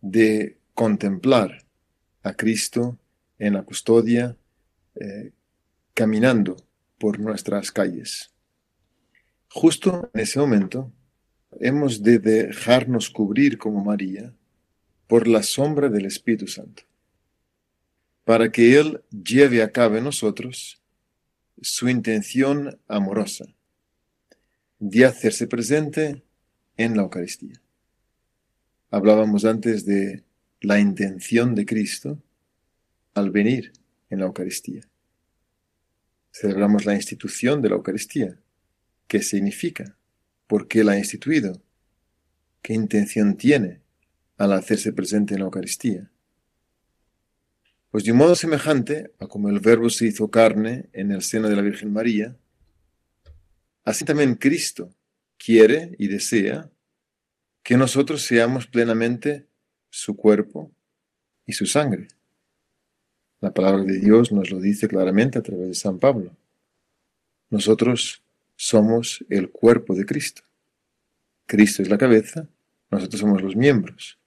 de 0.00 0.58
contemplar 0.74 1.64
a 2.24 2.32
Cristo 2.34 2.98
en 3.38 3.52
la 3.52 3.62
custodia, 3.62 4.36
eh, 4.96 5.30
caminando 5.94 6.56
por 6.98 7.20
nuestras 7.20 7.70
calles. 7.70 8.32
Justo 9.48 10.10
en 10.12 10.20
ese 10.20 10.40
momento, 10.40 10.92
hemos 11.60 12.02
de 12.02 12.18
dejarnos 12.18 13.08
cubrir 13.08 13.56
como 13.56 13.84
María 13.84 14.34
por 15.06 15.28
la 15.28 15.44
sombra 15.44 15.88
del 15.88 16.06
Espíritu 16.06 16.48
Santo, 16.48 16.82
para 18.24 18.50
que 18.50 18.76
Él 18.80 19.00
lleve 19.12 19.62
a 19.62 19.70
cabo 19.70 19.94
en 19.94 20.02
nosotros 20.02 20.82
su 21.62 21.88
intención 21.88 22.80
amorosa 22.88 23.44
de 24.80 25.04
hacerse 25.04 25.46
presente 25.46 26.24
en 26.76 26.96
la 26.96 27.02
Eucaristía. 27.02 27.60
Hablábamos 28.90 29.44
antes 29.44 29.84
de 29.84 30.24
la 30.60 30.80
intención 30.80 31.54
de 31.54 31.66
Cristo 31.66 32.22
al 33.14 33.30
venir 33.30 33.72
en 34.10 34.20
la 34.20 34.26
Eucaristía. 34.26 34.88
Celebramos 36.32 36.84
la 36.84 36.94
institución 36.94 37.62
de 37.62 37.68
la 37.68 37.76
Eucaristía. 37.76 38.38
¿Qué 39.06 39.22
significa? 39.22 39.96
¿Por 40.46 40.68
qué 40.68 40.84
la 40.84 40.92
ha 40.92 40.98
instituido? 40.98 41.62
¿Qué 42.62 42.74
intención 42.74 43.36
tiene 43.36 43.80
al 44.36 44.52
hacerse 44.52 44.92
presente 44.92 45.34
en 45.34 45.40
la 45.40 45.46
Eucaristía? 45.46 46.10
Pues 47.90 48.04
de 48.04 48.12
un 48.12 48.18
modo 48.18 48.34
semejante 48.34 49.12
a 49.20 49.28
como 49.28 49.48
el 49.48 49.60
Verbo 49.60 49.88
se 49.90 50.06
hizo 50.06 50.28
carne 50.28 50.88
en 50.92 51.12
el 51.12 51.22
seno 51.22 51.48
de 51.48 51.54
la 51.54 51.62
Virgen 51.62 51.92
María, 51.92 52.36
así 53.84 54.04
también 54.04 54.34
Cristo 54.34 54.92
quiere 55.38 55.94
y 55.98 56.08
desea 56.08 56.70
que 57.64 57.78
nosotros 57.78 58.22
seamos 58.22 58.66
plenamente 58.66 59.46
su 59.88 60.16
cuerpo 60.16 60.70
y 61.46 61.54
su 61.54 61.64
sangre. 61.64 62.08
La 63.40 63.54
palabra 63.54 63.82
de 63.82 63.98
Dios 63.98 64.32
nos 64.32 64.50
lo 64.50 64.60
dice 64.60 64.86
claramente 64.86 65.38
a 65.38 65.42
través 65.42 65.68
de 65.68 65.74
San 65.74 65.98
Pablo. 65.98 66.36
Nosotros 67.48 68.22
somos 68.54 69.24
el 69.30 69.50
cuerpo 69.50 69.94
de 69.94 70.04
Cristo. 70.04 70.42
Cristo 71.46 71.82
es 71.82 71.88
la 71.88 71.96
cabeza, 71.96 72.46
nosotros 72.90 73.20
somos 73.20 73.42
los 73.42 73.56
miembros. 73.56 74.18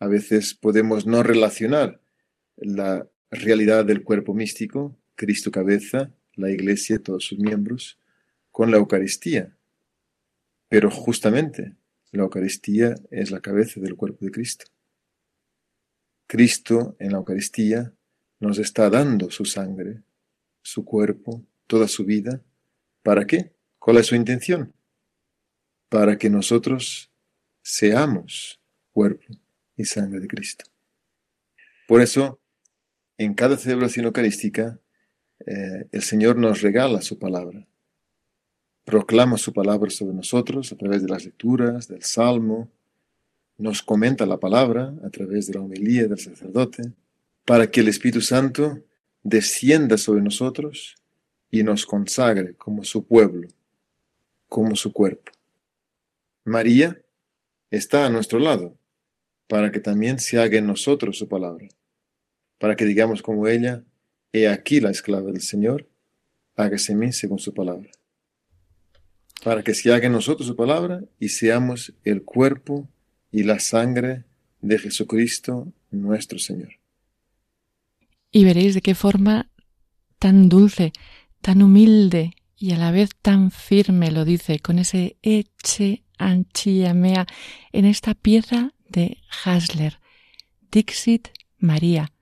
A 0.00 0.08
veces 0.08 0.54
podemos 0.54 1.06
no 1.06 1.22
relacionar 1.22 2.00
la 2.56 3.06
realidad 3.30 3.84
del 3.84 4.02
cuerpo 4.02 4.34
místico, 4.34 4.96
Cristo 5.14 5.52
cabeza, 5.52 6.10
la 6.34 6.50
iglesia, 6.50 7.00
todos 7.00 7.24
sus 7.24 7.38
miembros, 7.38 8.00
con 8.50 8.72
la 8.72 8.78
Eucaristía. 8.78 9.56
Pero 10.68 10.90
justamente 10.90 11.76
la 12.12 12.24
Eucaristía 12.24 12.94
es 13.10 13.30
la 13.30 13.40
cabeza 13.40 13.80
del 13.80 13.96
cuerpo 13.96 14.24
de 14.24 14.30
Cristo. 14.30 14.66
Cristo 16.26 16.96
en 16.98 17.12
la 17.12 17.18
Eucaristía 17.18 17.92
nos 18.38 18.58
está 18.58 18.90
dando 18.90 19.30
su 19.30 19.44
sangre, 19.44 20.02
su 20.62 20.84
cuerpo, 20.84 21.44
toda 21.66 21.88
su 21.88 22.04
vida. 22.04 22.42
¿Para 23.02 23.26
qué? 23.26 23.52
¿Cuál 23.78 23.96
es 23.96 24.06
su 24.06 24.14
intención? 24.14 24.74
Para 25.88 26.18
que 26.18 26.30
nosotros 26.30 27.10
seamos 27.62 28.60
cuerpo 28.92 29.26
y 29.76 29.84
sangre 29.84 30.20
de 30.20 30.28
Cristo. 30.28 30.64
Por 31.88 32.00
eso, 32.00 32.40
en 33.16 33.34
cada 33.34 33.56
celebración 33.56 34.06
eucarística, 34.06 34.78
eh, 35.46 35.88
el 35.90 36.02
Señor 36.02 36.36
nos 36.36 36.60
regala 36.60 37.02
su 37.02 37.18
palabra. 37.18 37.66
Proclama 38.84 39.38
su 39.38 39.52
palabra 39.52 39.90
sobre 39.90 40.14
nosotros 40.14 40.72
a 40.72 40.76
través 40.76 41.02
de 41.02 41.08
las 41.08 41.24
lecturas, 41.24 41.88
del 41.88 42.02
salmo, 42.02 42.68
nos 43.58 43.82
comenta 43.82 44.26
la 44.26 44.38
palabra 44.38 44.92
a 45.04 45.10
través 45.10 45.46
de 45.46 45.54
la 45.54 45.60
homilía 45.60 46.08
del 46.08 46.18
sacerdote, 46.18 46.92
para 47.44 47.70
que 47.70 47.80
el 47.80 47.88
Espíritu 47.88 48.20
Santo 48.20 48.82
descienda 49.22 49.98
sobre 49.98 50.20
nosotros 50.20 50.96
y 51.50 51.62
nos 51.62 51.86
consagre 51.86 52.54
como 52.54 52.82
su 52.82 53.06
pueblo, 53.06 53.48
como 54.48 54.74
su 54.74 54.92
cuerpo. 54.92 55.30
María 56.44 57.00
está 57.70 58.06
a 58.06 58.10
nuestro 58.10 58.38
lado, 58.38 58.76
para 59.46 59.70
que 59.70 59.80
también 59.80 60.18
se 60.18 60.40
haga 60.40 60.58
en 60.58 60.66
nosotros 60.66 61.18
su 61.18 61.28
palabra, 61.28 61.68
para 62.58 62.74
que 62.74 62.84
digamos 62.84 63.22
como 63.22 63.46
ella, 63.46 63.84
he 64.32 64.48
aquí 64.48 64.80
la 64.80 64.90
esclava 64.90 65.30
del 65.30 65.42
Señor, 65.42 65.86
hágase 66.56 66.92
en 66.92 66.98
mí 66.98 67.12
según 67.12 67.38
su 67.38 67.54
palabra. 67.54 67.90
Para 69.42 69.62
que 69.62 69.74
se 69.74 69.92
haga 69.92 70.06
en 70.06 70.12
nosotros 70.12 70.46
su 70.46 70.56
palabra 70.56 71.02
y 71.18 71.30
seamos 71.30 71.92
el 72.04 72.22
cuerpo 72.22 72.88
y 73.30 73.42
la 73.42 73.58
sangre 73.58 74.24
de 74.60 74.78
Jesucristo 74.78 75.72
nuestro 75.90 76.38
Señor. 76.38 76.74
Y 78.30 78.44
veréis 78.44 78.74
de 78.74 78.80
qué 78.80 78.94
forma 78.94 79.50
tan 80.18 80.48
dulce 80.48 80.92
tan 81.42 81.60
humilde 81.60 82.36
y 82.56 82.72
a 82.72 82.78
la 82.78 82.92
vez 82.92 83.10
tan 83.20 83.50
firme 83.50 84.10
lo 84.12 84.24
dice 84.24 84.60
con 84.60 84.78
ese 84.78 85.18
eche 85.20 86.04
anchiamea 86.16 87.26
en 87.72 87.84
esta 87.84 88.14
pieza 88.14 88.72
de 88.88 89.18
Hasler. 89.44 89.98
Dixit 90.70 91.28
María. 91.58 92.12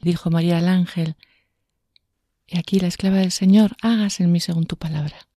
Dijo 0.00 0.30
María 0.30 0.58
al 0.58 0.68
ángel, 0.68 1.16
y 2.46 2.58
aquí 2.58 2.80
la 2.80 2.88
esclava 2.88 3.18
del 3.18 3.32
Señor, 3.32 3.76
hágase 3.82 4.22
en 4.22 4.32
mí 4.32 4.40
según 4.40 4.66
tu 4.66 4.76
palabra. 4.76 5.29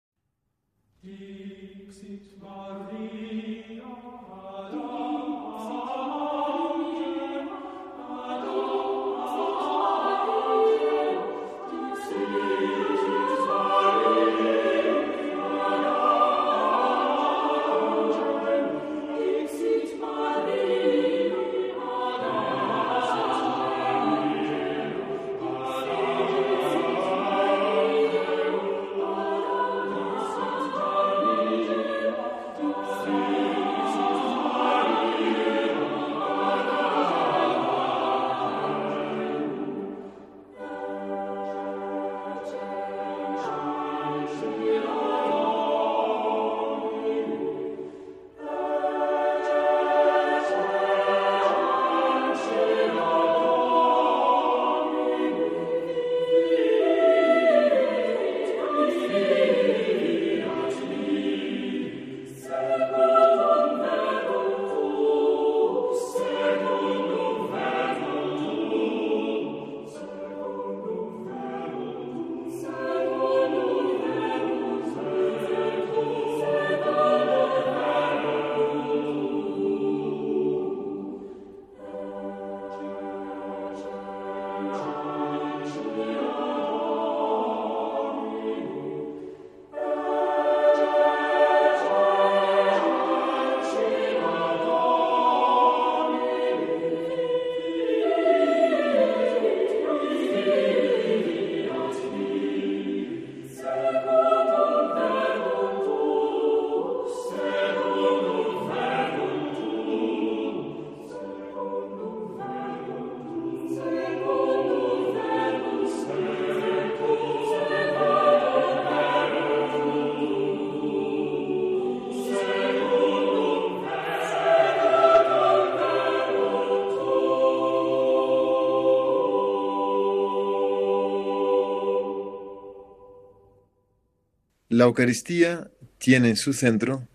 La 134.82 134.88
Eucaristía 134.88 135.70
tiene 136.00 136.30
en 136.30 136.36
su 136.36 136.54
centro 136.54 137.08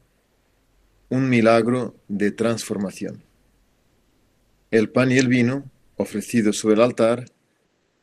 un 1.09 1.29
milagro 1.29 1.97
de 2.07 2.31
transformación. 2.31 3.25
El 4.71 4.89
pan 4.89 5.11
y 5.11 5.19
el 5.19 5.27
vino, 5.27 5.69
ofrecidos 5.97 6.59
sobre 6.59 6.77
el 6.77 6.83
altar, 6.83 7.27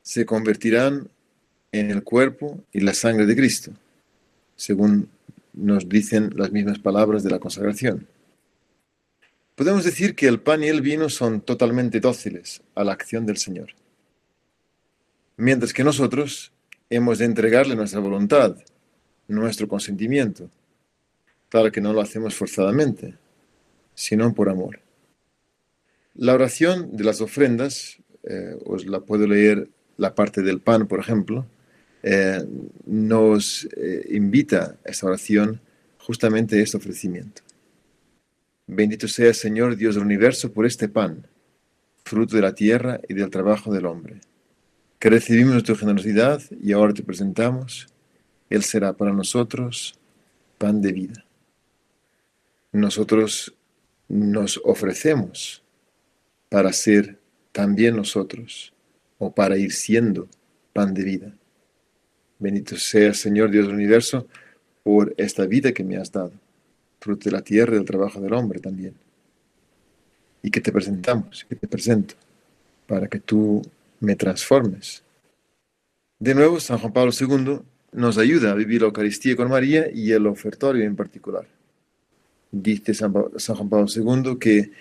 se 0.02 0.26
convertirán 0.26 1.08
en 1.72 1.92
el 1.92 2.04
cuerpo 2.04 2.62
y 2.74 2.82
la 2.82 2.94
sangre 2.94 3.26
de 3.26 3.38
Cristo, 3.38 3.72
según 4.58 5.08
nos 5.54 5.88
dicen 5.88 6.34
las 6.36 6.52
mismas 6.52 6.80
palabras 6.80 7.24
de 7.24 7.30
la 7.30 7.40
consagración. 7.40 8.06
Podemos 9.56 9.86
decir 9.86 10.14
que 10.14 10.28
el 10.28 10.42
pan 10.42 10.62
y 10.62 10.68
el 10.68 10.82
vino 10.82 11.08
son 11.08 11.40
totalmente 11.40 12.02
dóciles 12.02 12.62
a 12.76 12.84
la 12.84 12.92
acción 12.92 13.26
del 13.26 13.38
Señor, 13.38 13.70
mientras 15.38 15.72
que 15.72 15.86
nosotros 15.86 16.52
hemos 16.90 17.20
de 17.20 17.26
entregarle 17.28 17.78
nuestra 17.78 18.02
voluntad, 18.02 18.58
nuestro 19.34 19.68
consentimiento, 19.68 20.50
Claro 21.54 21.72
que 21.72 21.82
no 21.82 21.94
lo 21.94 22.02
hacemos 22.02 22.34
forzadamente, 22.34 23.14
sino 23.94 24.34
por 24.34 24.50
amor. 24.50 24.80
La 26.16 26.34
oración 26.34 26.98
de 26.98 27.04
las 27.04 27.22
ofrendas, 27.22 28.00
eh, 28.24 28.58
os 28.66 28.88
la 28.88 29.02
puedo 29.02 29.28
leer 29.28 29.70
la 29.98 30.16
parte 30.16 30.42
del 30.42 30.62
pan, 30.62 30.88
por 30.88 31.00
ejemplo, 31.00 31.46
eh, 32.02 32.44
nos 32.88 33.70
eh, 33.78 34.04
invita 34.10 34.78
a 34.84 34.90
esta 34.90 35.06
oración 35.06 35.62
justamente 36.00 36.60
este 36.60 36.78
ofrecimiento. 36.78 37.44
Bendito 38.66 39.08
sea 39.08 39.32
Señor 39.32 39.76
Dios 39.76 39.94
del 39.94 40.06
universo 40.06 40.52
por 40.52 40.66
este 40.66 40.90
pan, 40.90 41.28
fruto 42.04 42.36
de 42.36 42.42
la 42.42 42.56
tierra 42.56 43.00
y 43.08 43.14
del 43.14 43.30
trabajo 43.30 43.72
del 43.72 43.86
hombre, 43.86 44.22
que 44.98 45.12
recibimos 45.12 45.62
tu 45.62 45.76
generosidad 45.76 46.42
y 46.60 46.72
ahora 46.72 46.96
te 46.96 47.04
presentamos. 47.04 47.93
Él 48.54 48.64
será 48.64 48.94
para 48.94 49.12
nosotros 49.12 49.96
pan 50.58 50.82
de 50.82 50.92
vida 50.92 51.26
nosotros 52.74 53.54
nos 54.10 54.60
ofrecemos 54.66 55.64
para 56.50 56.74
ser 56.74 57.20
también 57.52 57.96
nosotros 57.96 58.74
o 59.20 59.32
para 59.32 59.58
ir 59.58 59.72
siendo 59.72 60.28
pan 60.74 60.94
de 60.94 61.04
vida. 61.04 61.34
Bendito 62.40 62.76
sea, 62.76 63.14
Señor 63.14 63.52
Dios 63.52 63.68
del 63.68 63.76
universo, 63.76 64.28
por 64.82 65.14
esta 65.18 65.46
vida 65.46 65.72
que 65.72 65.84
me 65.84 65.98
has 65.98 66.12
dado, 66.12 66.34
fruto 67.00 67.30
de 67.30 67.32
la 67.32 67.42
tierra 67.42 67.74
y 67.74 67.78
del 67.78 67.86
trabajo 67.86 68.20
del 68.20 68.34
hombre 68.34 68.60
también. 68.60 68.96
Y 70.42 70.52
que 70.52 70.60
te 70.60 70.72
presentamos, 70.72 71.46
que 71.48 71.56
te 71.56 71.68
presento, 71.68 72.16
para 72.88 73.08
que 73.08 73.20
tú 73.20 73.62
me 74.00 74.16
transformes. 74.16 75.04
De 76.20 76.36
nuevo, 76.36 76.60
San 76.60 76.80
Juan 76.80 76.92
Pablo 76.92 77.12
II 77.18 77.60
nos 77.94 78.18
ayuda 78.18 78.52
a 78.52 78.56
vivir 78.56 78.82
la 78.82 78.88
Eucaristía 78.88 79.36
con 79.36 79.50
María 79.50 79.90
y 79.94 80.12
el 80.12 80.28
ofertorio 80.28 80.84
en 80.84 80.96
particular 80.96 81.46
dice 82.54 82.94
San, 82.94 83.12
Juan 83.12 83.70
Pablo 83.70 83.88
II, 83.88 84.38
que 84.40 84.72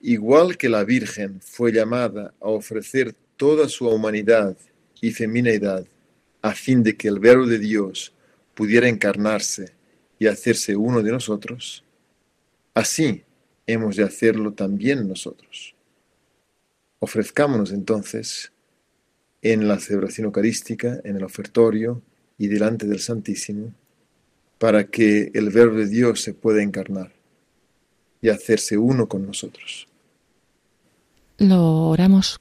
igual 0.00 0.56
que 0.56 0.68
la 0.68 0.84
Virgen 0.84 1.40
fue 1.40 1.70
llamada 1.70 2.34
a 2.40 2.48
ofrecer 2.48 3.14
toda 3.36 3.68
su 3.68 3.86
humanidad 3.86 4.56
y 5.00 5.10
feminidad 5.12 5.86
a 6.40 6.52
fin 6.54 6.82
de 6.82 6.96
que 6.96 7.08
el 7.08 7.20
verbo 7.20 7.46
de 7.46 7.58
Dios 7.58 8.12
pudiera 8.54 8.88
encarnarse 8.88 9.72
y 10.18 10.26
hacerse 10.26 10.74
uno 10.76 11.02
de 11.02 11.12
nosotros, 11.12 11.84
así 12.72 13.22
hemos 13.66 13.96
de 13.96 14.04
hacerlo 14.04 14.52
también 14.52 15.06
nosotros. 15.06 15.74
Ofrezcámonos 17.00 17.72
entonces 17.72 18.50
en 19.42 19.68
la 19.68 19.78
celebración 19.78 20.26
eucarística, 20.26 21.00
en 21.04 21.16
el 21.16 21.24
ofertorio 21.24 22.00
y 22.38 22.48
delante 22.48 22.86
del 22.86 23.00
Santísimo, 23.00 23.72
para 24.58 24.84
que 24.84 25.30
el 25.34 25.50
Verbo 25.50 25.78
de 25.78 25.88
Dios 25.88 26.20
se 26.20 26.34
pueda 26.34 26.62
encarnar 26.62 27.12
y 28.20 28.28
hacerse 28.28 28.78
uno 28.78 29.08
con 29.08 29.26
nosotros. 29.26 29.86
Lo 31.38 31.88
oramos 31.88 32.40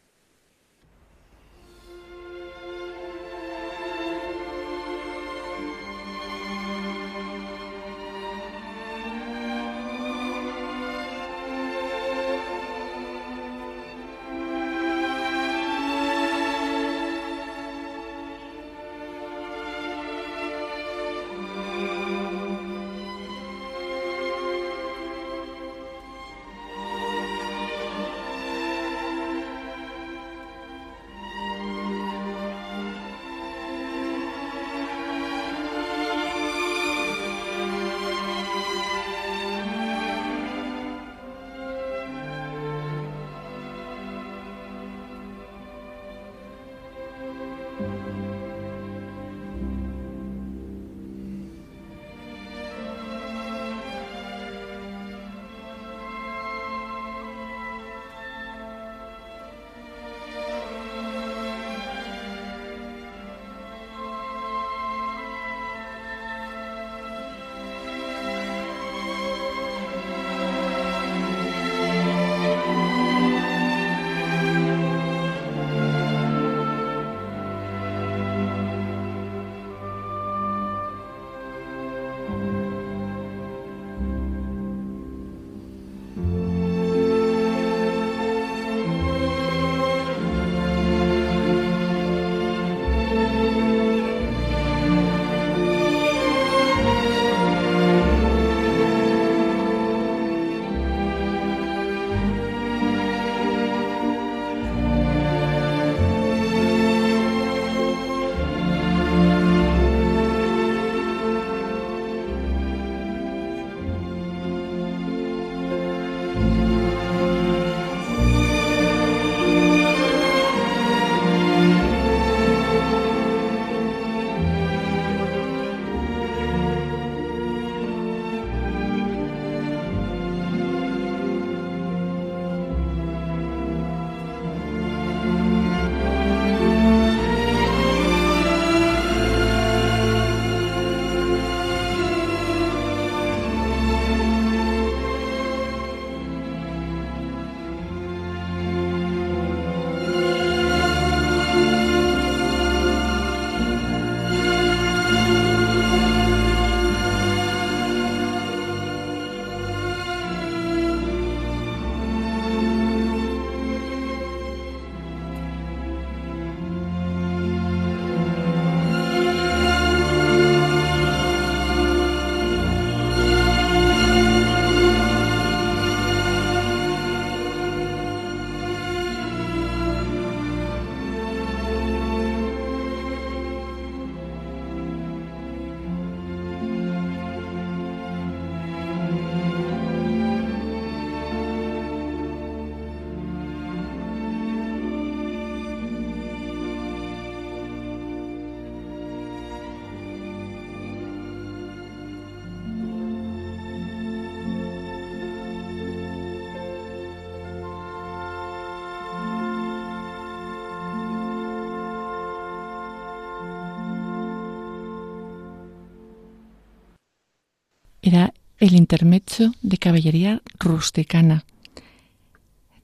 el 218.64 218.76
intermecho 218.76 219.52
de 219.62 219.78
caballería 219.78 220.42
rusticana. 220.58 221.44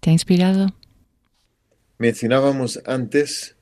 ¿Te 0.01 0.09
ha 0.09 0.13
inspirado? 0.13 0.75
Mencionábamos 1.97 2.81
antes 2.85 3.55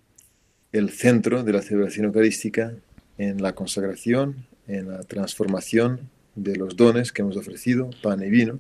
el 0.71 0.89
centro 0.89 1.43
de 1.43 1.53
la 1.53 1.62
celebración 1.62 2.08
eucarística 2.08 2.73
en 3.19 3.43
la 3.43 3.53
consagración, 3.53 4.47
en 4.67 4.88
la 4.88 5.03
transformación 5.03 6.10
de 6.34 6.56
los 6.56 6.75
dones 6.75 7.12
que 7.12 7.21
hemos 7.21 7.38
ofrecido, 7.38 7.91
pan 8.01 8.23
y 8.23 8.32
vino, 8.32 8.60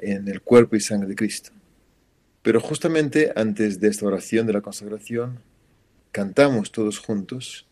en 0.00 0.26
el 0.26 0.40
cuerpo 0.40 0.74
y 0.74 0.80
sangre 0.80 1.08
de 1.08 1.14
Cristo. 1.14 1.52
Pero 2.42 2.60
justamente 2.60 3.32
antes 3.36 3.78
de 3.78 3.86
esta 3.86 4.04
oración 4.04 4.48
de 4.48 4.52
la 4.52 4.62
consagración, 4.62 5.38
cantamos 6.10 6.72
todos 6.72 6.98
juntos 6.98 7.66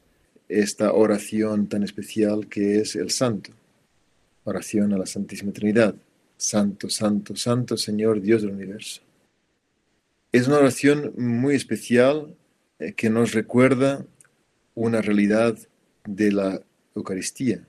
esta 0.48 0.92
oración 0.92 1.66
tan 1.66 1.82
especial 1.82 2.46
que 2.46 2.78
es 2.78 2.94
el 2.94 3.10
Santo, 3.10 3.50
oración 4.44 4.92
a 4.92 4.98
la 4.98 5.06
Santísima 5.06 5.52
Trinidad. 5.52 5.94
Santo, 6.36 6.88
Santo, 6.90 7.36
Santo 7.36 7.76
Señor 7.76 8.20
Dios 8.20 8.42
del 8.42 8.52
universo. 8.52 9.00
Es 10.32 10.48
una 10.48 10.58
oración 10.58 11.12
muy 11.16 11.54
especial 11.54 12.34
eh, 12.78 12.92
que 12.92 13.08
nos 13.08 13.32
recuerda 13.32 14.04
una 14.74 15.00
realidad 15.00 15.56
de 16.04 16.32
la 16.32 16.60
Eucaristía. 16.94 17.66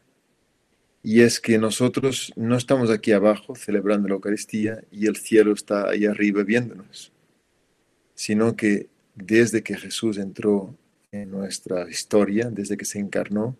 Y 1.04 1.22
es 1.22 1.40
que 1.40 1.60
nosotros 1.60 2.34
no 2.36 2.58
estamos 2.58 2.90
aquí 2.90 3.12
abajo 3.12 3.56
celebrando 3.56 4.08
la 4.08 4.16
Eucaristía 4.16 4.84
y 4.92 5.06
el 5.06 5.16
cielo 5.18 5.54
está 5.54 5.88
ahí 5.90 6.06
arriba 6.06 6.44
viéndonos, 6.44 7.12
sino 8.16 8.56
que 8.56 8.88
desde 9.14 9.62
que 9.62 9.78
Jesús 9.78 10.18
entró 10.18 10.76
en 11.12 11.30
nuestra 11.30 11.88
historia, 11.90 12.50
desde 12.50 12.76
que 12.76 12.86
se 12.86 13.00
encarnó, 13.00 13.56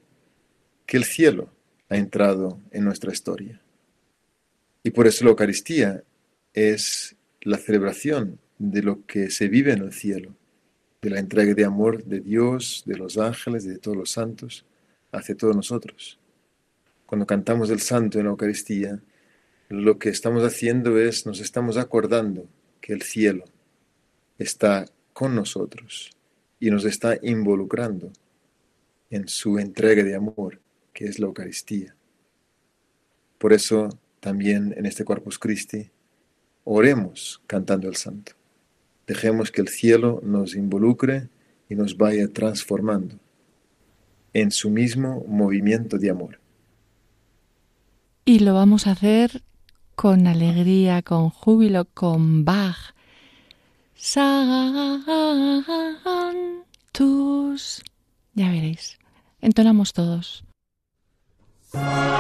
que 0.88 0.98
el 0.98 1.04
cielo 1.04 1.50
ha 1.96 2.00
entrado 2.00 2.60
en 2.72 2.84
nuestra 2.84 3.12
historia. 3.12 3.60
Y 4.84 4.92
por 4.92 5.08
eso 5.08 5.24
la 5.24 5.32
Eucaristía 5.32 6.04
es 6.54 7.16
la 7.42 7.58
celebración 7.58 8.40
de 8.58 8.84
lo 8.84 9.06
que 9.06 9.30
se 9.30 9.48
vive 9.48 9.74
en 9.74 9.82
el 9.82 9.94
cielo, 9.94 10.36
de 11.02 11.10
la 11.10 11.20
entrega 11.20 11.54
de 11.54 11.66
amor 11.66 12.04
de 12.04 12.20
Dios, 12.20 12.84
de 12.86 12.98
los 12.98 13.18
ángeles, 13.18 13.66
de 13.66 13.78
todos 13.78 13.98
los 13.98 14.12
santos, 14.12 14.66
hacia 15.12 15.36
todos 15.36 15.56
nosotros. 15.56 16.20
Cuando 17.06 17.26
cantamos 17.26 17.70
el 17.70 17.80
santo 17.80 18.20
en 18.20 18.26
la 18.26 18.32
Eucaristía, 18.32 19.00
lo 19.70 19.98
que 19.98 20.10
estamos 20.10 20.44
haciendo 20.44 21.00
es, 21.00 21.26
nos 21.26 21.40
estamos 21.40 21.78
acordando 21.78 22.48
que 22.82 22.94
el 22.94 23.02
cielo 23.02 23.46
está 24.38 24.86
con 25.14 25.36
nosotros 25.36 26.12
y 26.60 26.70
nos 26.70 26.86
está 26.86 27.18
involucrando 27.22 28.12
en 29.10 29.28
su 29.28 29.58
entrega 29.60 30.04
de 30.04 30.16
amor, 30.16 30.60
que 30.96 31.06
es 31.06 31.20
la 31.20 31.28
Eucaristía. 31.28 31.94
Por 33.38 33.54
eso 33.54 33.90
también 34.22 34.74
en 34.78 34.88
este 34.88 35.04
Corpus 35.04 35.38
Christi 35.38 35.92
oremos 36.64 37.44
cantando 37.46 37.88
el 37.90 37.98
santo. 37.98 38.32
Dejemos 39.06 39.52
que 39.52 39.62
el 39.62 39.68
cielo 39.68 40.22
nos 40.24 40.56
involucre 40.56 41.30
y 41.70 41.76
nos 41.76 41.98
vaya 41.98 42.28
transformando 42.30 43.20
en 44.34 44.52
su 44.52 44.70
mismo 44.70 45.24
movimiento 45.28 45.98
de 46.00 46.10
amor. 46.10 46.40
Y 48.24 48.40
lo 48.40 48.54
vamos 48.54 48.88
a 48.88 48.92
hacer 48.92 49.44
con 49.96 50.28
alegría, 50.28 51.02
con 51.02 51.30
júbilo, 51.30 51.86
con 51.94 52.46
Bach. 52.46 52.96
tus. 56.92 57.84
Ya 58.34 58.50
veréis. 58.50 58.98
Entonamos 59.42 59.94
todos. 59.94 60.45
Sandus. 61.76 62.16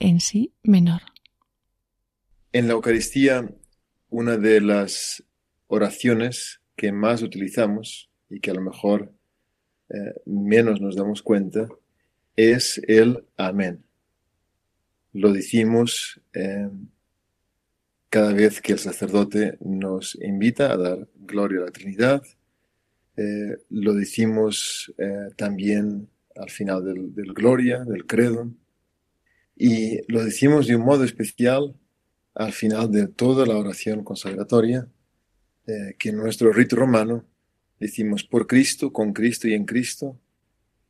En 0.00 0.18
sí 0.18 0.52
menor. 0.64 1.02
En 2.52 2.66
la 2.66 2.72
Eucaristía, 2.72 3.48
una 4.10 4.36
de 4.36 4.60
las 4.60 5.22
oraciones 5.68 6.60
que 6.74 6.90
más 6.90 7.22
utilizamos 7.22 8.10
y 8.28 8.40
que 8.40 8.50
a 8.50 8.54
lo 8.54 8.62
mejor 8.62 9.12
eh, 9.90 10.14
menos 10.26 10.80
nos 10.80 10.96
damos 10.96 11.22
cuenta 11.22 11.68
es 12.34 12.82
el 12.88 13.24
amén. 13.36 13.84
Lo 15.12 15.32
decimos 15.32 16.20
eh, 16.32 16.68
cada 18.08 18.32
vez 18.32 18.60
que 18.60 18.72
el 18.72 18.80
sacerdote 18.80 19.56
nos 19.60 20.16
invita 20.20 20.72
a 20.72 20.76
dar 20.76 21.08
gloria 21.14 21.60
a 21.60 21.64
la 21.66 21.70
Trinidad. 21.70 22.24
Eh, 23.16 23.56
lo 23.70 23.94
decimos 23.94 24.92
también 25.36 26.08
al 26.34 26.50
final 26.50 27.14
del 27.14 27.32
Gloria, 27.34 27.84
del 27.84 28.04
Credo. 28.04 28.52
Y 29.60 30.00
lo 30.06 30.24
decimos 30.24 30.68
de 30.68 30.76
un 30.76 30.84
modo 30.84 31.02
especial 31.02 31.74
al 32.36 32.52
final 32.52 32.92
de 32.92 33.08
toda 33.08 33.44
la 33.44 33.56
oración 33.56 34.04
consagratoria, 34.04 34.86
eh, 35.66 35.96
que 35.98 36.10
en 36.10 36.16
nuestro 36.18 36.52
rito 36.52 36.76
romano 36.76 37.24
decimos 37.80 38.22
por 38.22 38.46
Cristo, 38.46 38.92
con 38.92 39.12
Cristo 39.12 39.48
y 39.48 39.54
en 39.54 39.64
Cristo, 39.64 40.16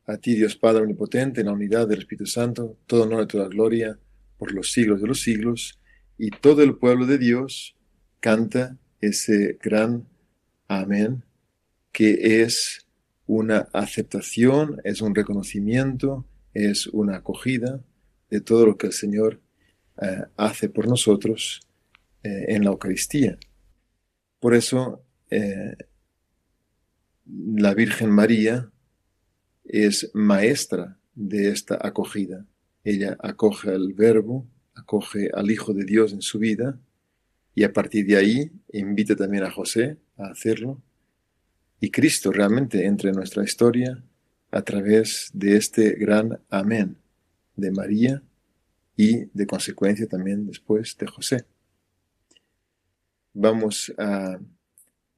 a 0.04 0.18
ti 0.18 0.34
Dios 0.34 0.54
Padre 0.56 0.82
Omnipotente, 0.82 1.40
en 1.40 1.46
la 1.46 1.54
unidad 1.54 1.88
del 1.88 2.00
Espíritu 2.00 2.26
Santo, 2.26 2.76
todo 2.86 3.04
honor 3.04 3.24
y 3.24 3.28
toda 3.28 3.48
gloria 3.48 3.98
por 4.36 4.52
los 4.52 4.70
siglos 4.70 5.00
de 5.00 5.06
los 5.06 5.22
siglos, 5.22 5.80
y 6.18 6.28
todo 6.28 6.62
el 6.62 6.76
pueblo 6.76 7.06
de 7.06 7.16
Dios 7.16 7.74
canta 8.20 8.76
ese 9.00 9.58
gran 9.62 10.06
amén, 10.66 11.24
que 11.90 12.42
es 12.42 12.86
una 13.26 13.70
aceptación, 13.72 14.78
es 14.84 15.00
un 15.00 15.14
reconocimiento, 15.14 16.26
es 16.52 16.86
una 16.88 17.16
acogida 17.16 17.82
de 18.30 18.40
todo 18.40 18.66
lo 18.66 18.76
que 18.76 18.88
el 18.88 18.92
Señor 18.92 19.40
eh, 20.00 20.24
hace 20.36 20.68
por 20.68 20.86
nosotros 20.86 21.60
eh, 22.22 22.46
en 22.48 22.64
la 22.64 22.70
Eucaristía. 22.70 23.38
Por 24.38 24.54
eso 24.54 25.02
eh, 25.30 25.76
la 27.26 27.74
Virgen 27.74 28.10
María 28.10 28.70
es 29.64 30.10
maestra 30.14 30.98
de 31.14 31.50
esta 31.50 31.78
acogida. 31.80 32.46
Ella 32.84 33.16
acoge 33.20 33.70
al 33.70 33.92
Verbo, 33.92 34.46
acoge 34.74 35.30
al 35.34 35.50
Hijo 35.50 35.74
de 35.74 35.84
Dios 35.84 36.12
en 36.12 36.22
su 36.22 36.38
vida 36.38 36.78
y 37.54 37.64
a 37.64 37.72
partir 37.72 38.06
de 38.06 38.16
ahí 38.16 38.52
invita 38.72 39.16
también 39.16 39.42
a 39.42 39.50
José 39.50 39.96
a 40.16 40.26
hacerlo. 40.26 40.80
Y 41.80 41.90
Cristo 41.90 42.30
realmente 42.30 42.86
entra 42.86 43.10
en 43.10 43.16
nuestra 43.16 43.42
historia 43.42 44.02
a 44.50 44.62
través 44.62 45.30
de 45.34 45.56
este 45.56 45.92
gran 45.94 46.40
amén 46.50 46.96
de 47.58 47.70
María 47.70 48.22
y 48.96 49.26
de 49.32 49.46
consecuencia 49.46 50.06
también 50.06 50.46
después 50.46 50.96
de 50.98 51.06
José. 51.06 51.44
Vamos 53.34 53.92
a 53.98 54.40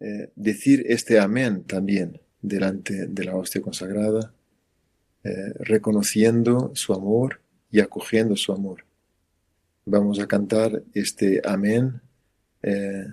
eh, 0.01 0.31
decir 0.37 0.85
este 0.89 1.19
amén 1.19 1.65
también 1.65 2.21
delante 2.43 3.07
de 3.07 3.25
la 3.25 3.37
hostia 3.37 3.61
consagrada, 3.61 4.35
eh, 5.25 5.53
reconociendo 5.61 6.73
su 6.75 6.93
amor 6.93 7.41
y 7.71 7.81
acogiendo 7.81 8.37
su 8.37 8.53
amor. 8.53 8.85
Vamos 9.87 10.19
a 10.21 10.27
cantar 10.27 10.83
este 10.93 11.41
amén 11.45 12.01
eh, 12.63 13.07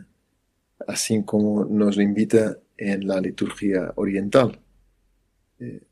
así 0.86 1.24
como 1.24 1.66
nos 1.66 1.96
lo 1.96 2.02
invita 2.02 2.58
en 2.78 3.08
la 3.08 3.20
liturgia 3.22 3.94
oriental, 3.96 4.60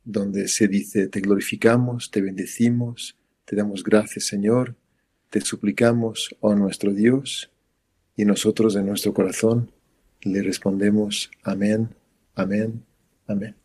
donde 0.03 0.47
se 0.47 0.67
dice, 0.67 1.07
te 1.07 1.21
glorificamos, 1.21 2.11
te 2.11 2.21
bendecimos, 2.21 3.17
te 3.45 3.55
damos 3.55 3.83
gracias, 3.83 4.25
Señor, 4.25 4.75
te 5.29 5.41
suplicamos, 5.41 6.35
oh 6.39 6.55
nuestro 6.55 6.93
Dios, 6.93 7.51
y 8.15 8.25
nosotros 8.25 8.75
en 8.75 8.87
nuestro 8.87 9.13
corazón 9.13 9.71
le 10.21 10.41
respondemos, 10.41 11.29
amén, 11.43 11.89
amén, 12.35 12.83
amén. 13.27 13.55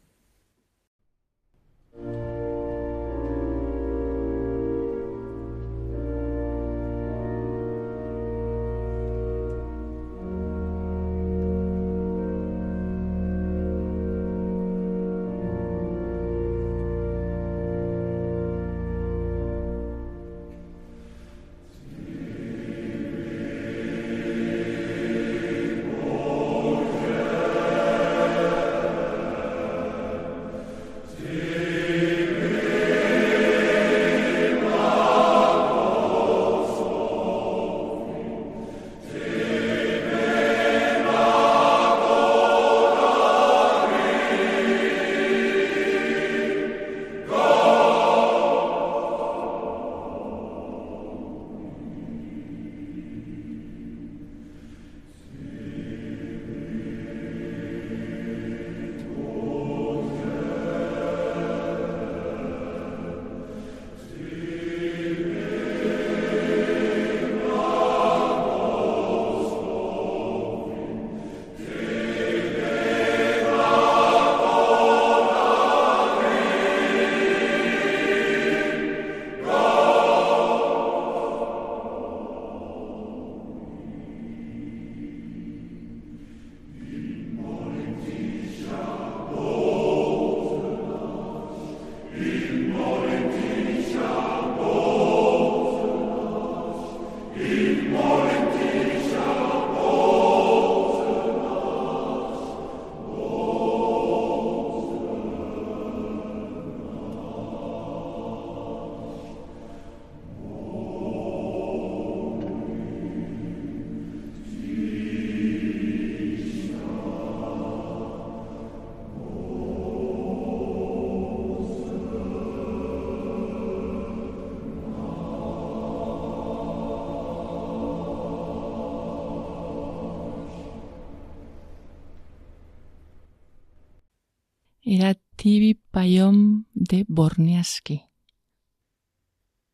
Era 134.93 135.15
Tibi 135.37 135.75
Payom 135.75 136.65
de 136.75 137.05
Borniaski. 137.07 138.03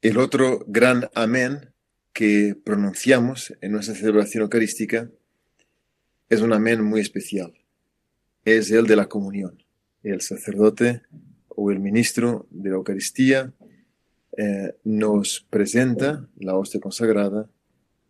El 0.02 0.18
otro 0.18 0.62
gran 0.68 1.08
amén 1.14 1.72
que 2.12 2.54
pronunciamos 2.62 3.54
en 3.62 3.72
nuestra 3.72 3.94
celebración 3.94 4.42
eucarística 4.42 5.10
es 6.28 6.42
un 6.42 6.52
amén 6.52 6.84
muy 6.84 7.00
especial. 7.00 7.54
Es 8.44 8.70
el 8.70 8.86
de 8.86 8.96
la 8.96 9.08
comunión. 9.08 9.64
El 10.02 10.20
sacerdote 10.20 11.00
o 11.48 11.70
el 11.70 11.80
ministro 11.80 12.46
de 12.50 12.68
la 12.68 12.76
Eucaristía 12.76 13.54
eh, 14.36 14.74
nos 14.84 15.46
presenta 15.48 16.28
la 16.36 16.56
hostia 16.56 16.78
consagrada 16.78 17.48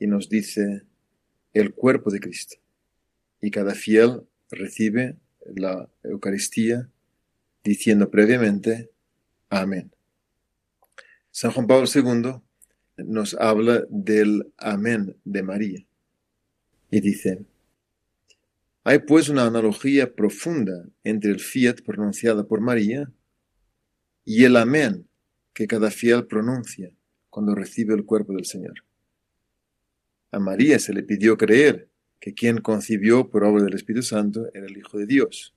y 0.00 0.09
nos 0.09 0.28
dice 0.28 0.82
el 1.54 1.72
cuerpo 1.72 2.11
de 2.11 2.18
Cristo. 2.18 2.57
Y 3.40 3.52
cada 3.52 3.76
fiel 3.76 4.22
recibe 4.50 5.18
la 5.54 5.88
Eucaristía 6.02 6.90
diciendo 7.70 8.10
previamente 8.10 8.90
Amén. 9.48 9.92
San 11.30 11.52
Juan 11.52 11.66
Pablo 11.66 11.86
II 11.92 12.40
nos 13.04 13.34
habla 13.34 13.84
del 13.90 14.52
amén 14.56 15.16
de 15.24 15.42
María. 15.42 15.86
Y 16.90 17.00
dice, 17.00 17.44
hay 18.84 19.00
pues 19.00 19.28
una 19.28 19.46
analogía 19.46 20.14
profunda 20.14 20.88
entre 21.04 21.30
el 21.30 21.40
fiat 21.40 21.82
pronunciado 21.84 22.46
por 22.46 22.60
María 22.60 23.10
y 24.24 24.44
el 24.44 24.56
amén 24.56 25.08
que 25.52 25.66
cada 25.66 25.90
fiel 25.90 26.26
pronuncia 26.26 26.90
cuando 27.30 27.54
recibe 27.54 27.94
el 27.94 28.04
cuerpo 28.04 28.32
del 28.32 28.46
Señor. 28.46 28.84
A 30.30 30.38
María 30.38 30.78
se 30.78 30.92
le 30.92 31.02
pidió 31.02 31.36
creer 31.36 31.88
que 32.20 32.34
quien 32.34 32.60
concibió 32.60 33.28
por 33.28 33.44
obra 33.44 33.64
del 33.64 33.74
Espíritu 33.74 34.02
Santo 34.02 34.48
era 34.54 34.66
el 34.66 34.76
Hijo 34.76 34.98
de 34.98 35.06
Dios. 35.06 35.55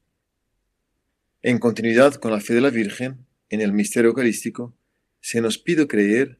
En 1.41 1.57
continuidad 1.57 2.15
con 2.15 2.33
la 2.33 2.41
fe 2.41 2.53
de 2.53 2.59
la 2.59 2.69
Virgen, 2.69 3.25
en 3.49 3.61
el 3.61 3.71
misterio 3.71 4.09
eucarístico, 4.09 4.73
se 5.21 5.39
nos 5.39 5.57
pide 5.57 5.87
creer 5.87 6.37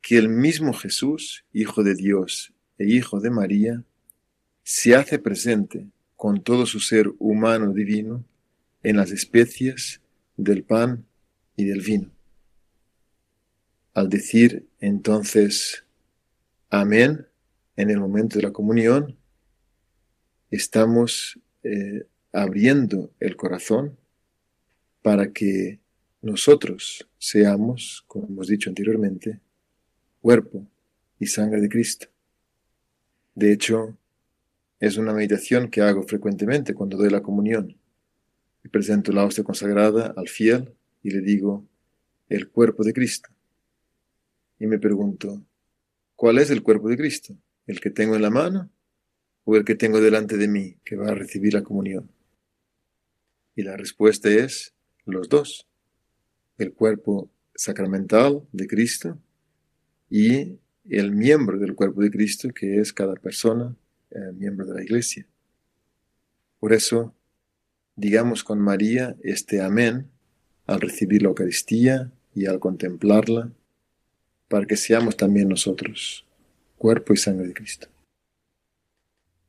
que 0.00 0.16
el 0.16 0.30
mismo 0.30 0.72
Jesús, 0.72 1.44
Hijo 1.52 1.82
de 1.82 1.94
Dios 1.94 2.54
e 2.78 2.86
Hijo 2.86 3.20
de 3.20 3.28
María, 3.28 3.84
se 4.62 4.94
hace 4.94 5.18
presente 5.18 5.86
con 6.16 6.42
todo 6.42 6.64
su 6.64 6.80
ser 6.80 7.12
humano 7.18 7.74
divino 7.74 8.24
en 8.82 8.96
las 8.96 9.10
especies 9.10 10.00
del 10.38 10.62
pan 10.62 11.04
y 11.54 11.66
del 11.66 11.82
vino. 11.82 12.10
Al 13.92 14.08
decir 14.08 14.66
entonces 14.80 15.84
amén 16.70 17.26
en 17.76 17.90
el 17.90 18.00
momento 18.00 18.38
de 18.38 18.44
la 18.44 18.52
comunión, 18.52 19.14
estamos 20.50 21.38
eh, 21.64 22.06
abriendo 22.32 23.10
el 23.20 23.36
corazón 23.36 23.98
para 25.02 25.32
que 25.32 25.80
nosotros 26.20 27.08
seamos, 27.18 28.04
como 28.06 28.26
hemos 28.26 28.48
dicho 28.48 28.68
anteriormente, 28.68 29.40
cuerpo 30.20 30.66
y 31.18 31.26
sangre 31.26 31.60
de 31.60 31.68
Cristo. 31.68 32.08
De 33.34 33.52
hecho, 33.52 33.96
es 34.80 34.96
una 34.96 35.12
meditación 35.12 35.68
que 35.68 35.80
hago 35.80 36.02
frecuentemente 36.02 36.74
cuando 36.74 36.96
doy 36.96 37.10
la 37.10 37.22
comunión. 37.22 37.76
Y 38.64 38.68
presento 38.68 39.12
la 39.12 39.24
hostia 39.24 39.44
consagrada 39.44 40.12
al 40.16 40.28
fiel 40.28 40.74
y 41.02 41.10
le 41.10 41.20
digo, 41.20 41.66
el 42.28 42.48
cuerpo 42.48 42.84
de 42.84 42.92
Cristo. 42.92 43.30
Y 44.58 44.66
me 44.66 44.78
pregunto, 44.78 45.42
¿cuál 46.16 46.38
es 46.38 46.50
el 46.50 46.62
cuerpo 46.62 46.88
de 46.88 46.96
Cristo? 46.96 47.36
¿El 47.66 47.80
que 47.80 47.90
tengo 47.90 48.16
en 48.16 48.22
la 48.22 48.30
mano 48.30 48.70
o 49.44 49.56
el 49.56 49.64
que 49.64 49.74
tengo 49.74 50.00
delante 50.00 50.36
de 50.36 50.48
mí 50.48 50.76
que 50.84 50.96
va 50.96 51.08
a 51.08 51.14
recibir 51.14 51.54
la 51.54 51.62
comunión? 51.62 52.10
Y 53.54 53.62
la 53.62 53.76
respuesta 53.76 54.28
es 54.28 54.74
los 55.12 55.28
dos. 55.28 55.66
El 56.58 56.72
cuerpo 56.72 57.30
sacramental 57.54 58.42
de 58.52 58.66
Cristo 58.66 59.18
y 60.10 60.58
el 60.88 61.12
miembro 61.12 61.58
del 61.58 61.74
cuerpo 61.74 62.02
de 62.02 62.10
Cristo 62.10 62.48
que 62.54 62.80
es 62.80 62.92
cada 62.92 63.14
persona 63.14 63.76
eh, 64.10 64.32
miembro 64.34 64.66
de 64.66 64.74
la 64.74 64.82
iglesia. 64.82 65.26
Por 66.60 66.72
eso, 66.72 67.14
digamos 67.94 68.42
con 68.42 68.58
María 68.58 69.16
este 69.22 69.60
amén 69.60 70.08
al 70.66 70.80
recibir 70.80 71.22
la 71.22 71.28
Eucaristía 71.28 72.12
y 72.34 72.46
al 72.46 72.60
contemplarla, 72.60 73.50
para 74.48 74.66
que 74.66 74.76
seamos 74.76 75.16
también 75.16 75.48
nosotros 75.48 76.24
cuerpo 76.78 77.12
y 77.12 77.16
sangre 77.16 77.48
de 77.48 77.54
Cristo. 77.54 77.88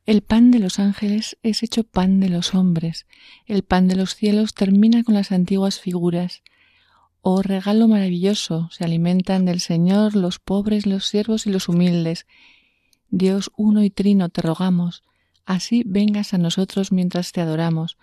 El 0.05 0.21
pan 0.21 0.51
de 0.51 0.59
los 0.59 0.79
ángeles 0.79 1.37
es 1.43 1.61
hecho 1.61 1.83
pan 1.83 2.19
de 2.19 2.29
los 2.29 2.55
hombres. 2.55 3.05
El 3.45 3.63
pan 3.63 3.87
de 3.87 3.95
los 3.95 4.15
cielos 4.15 4.53
termina 4.53 5.03
con 5.03 5.13
las 5.13 5.31
antiguas 5.31 5.79
figuras. 5.79 6.41
Oh 7.21 7.41
regalo 7.41 7.87
maravilloso, 7.87 8.69
se 8.71 8.85
alimentan 8.85 9.45
del 9.45 9.59
Señor 9.59 10.15
los 10.15 10.39
pobres, 10.39 10.85
los 10.85 11.05
siervos 11.05 11.45
y 11.45 11.51
los 11.51 11.67
humildes. 11.69 12.25
Dios 13.09 13.51
uno 13.57 13.83
y 13.83 13.89
trino, 13.89 14.29
te 14.29 14.41
rogamos, 14.41 15.03
así 15.45 15.83
vengas 15.85 16.33
a 16.33 16.37
nosotros 16.37 16.91
mientras 16.91 17.31
te 17.31 17.41
adoramos. 17.41 17.97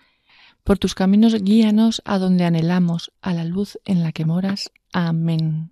Por 0.63 0.77
tus 0.77 0.95
caminos 0.95 1.33
guíanos 1.41 2.01
a 2.05 2.19
donde 2.19 2.43
anhelamos, 2.43 3.11
a 3.21 3.33
la 3.33 3.45
luz 3.45 3.79
en 3.85 4.03
la 4.03 4.11
que 4.11 4.25
moras. 4.25 4.71
Amén. 4.91 5.71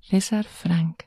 César 0.00 0.44
Frank. 0.44 1.04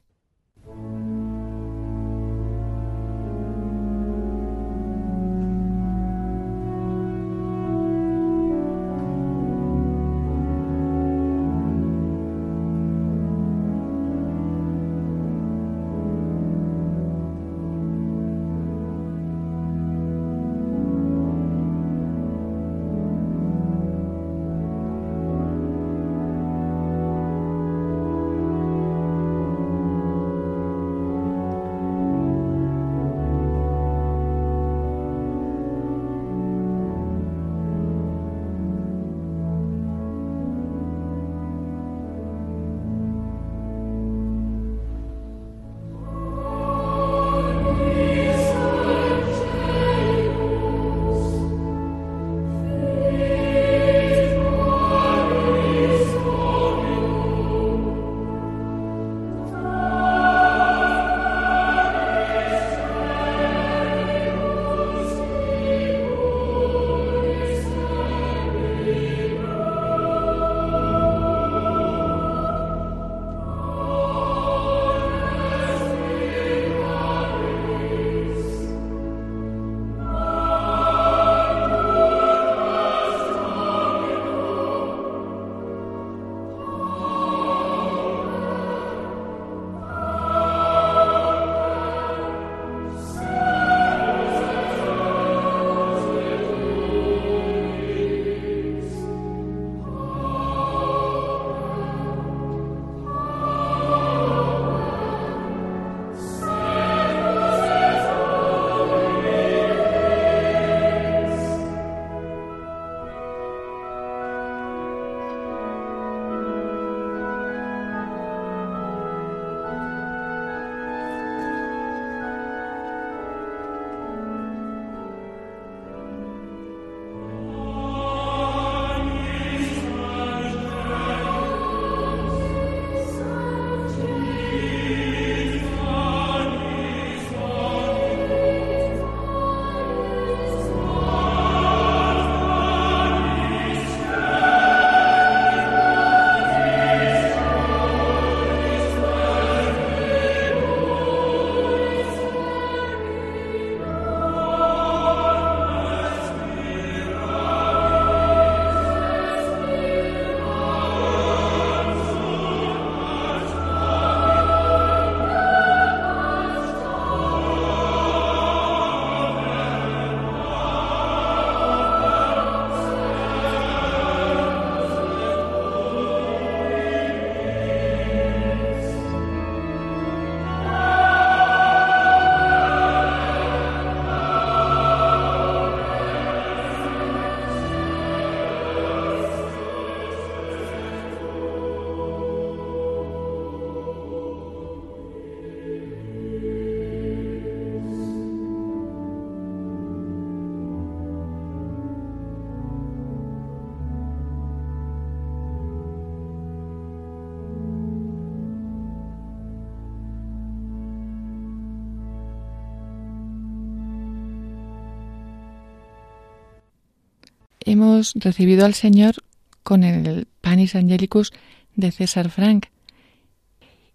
Hemos 217.71 218.13
recibido 218.15 218.65
al 218.65 218.73
Señor 218.73 219.15
con 219.63 219.83
el 219.83 220.27
Panis 220.41 220.75
Angelicus 220.75 221.33
de 221.75 221.91
César 221.91 222.29
Frank. 222.29 222.67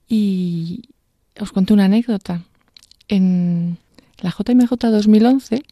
Y 0.09 0.91
os 1.41 1.53
cuento 1.53 1.73
una 1.75 1.87
anécdota. 1.87 2.43
En 3.09 3.79
la 4.21 4.31
JMJ 4.31 4.71
2011 4.71 5.63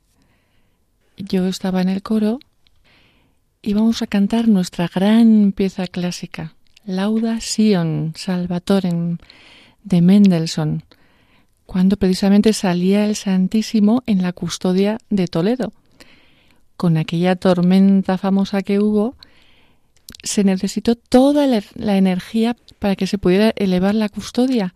yo 1.18 1.46
estaba 1.46 1.82
en 1.82 1.90
el 1.90 2.03
coro 2.03 2.40
y 3.62 3.74
vamos 3.74 4.01
a 4.01 4.07
cantar 4.07 4.48
nuestra 4.48 4.88
gran 4.88 5.53
pieza 5.53 5.86
clásica, 5.86 6.55
Lauda 6.86 7.40
Sion 7.40 8.14
Salvatorem 8.16 9.18
de 9.84 10.01
Mendelssohn, 10.01 10.84
cuando 11.66 11.98
precisamente 11.98 12.55
salía 12.55 13.05
el 13.05 13.16
Santísimo 13.16 14.03
en 14.07 14.22
la 14.22 14.32
custodia 14.32 14.98
de 15.11 15.28
Toledo. 15.28 15.72
Con 16.81 16.97
aquella 16.97 17.37
tormenta 17.37 18.16
famosa 18.16 18.62
que 18.62 18.78
hubo, 18.78 19.14
se 20.22 20.45
necesitó 20.45 20.97
toda 20.97 21.47
la 21.74 21.97
energía 21.99 22.57
para 22.78 22.97
que 22.97 23.07
se 23.07 23.18
pudiera 23.18 23.53
elevar 23.57 23.95
la 23.95 24.09
custodia 24.09 24.72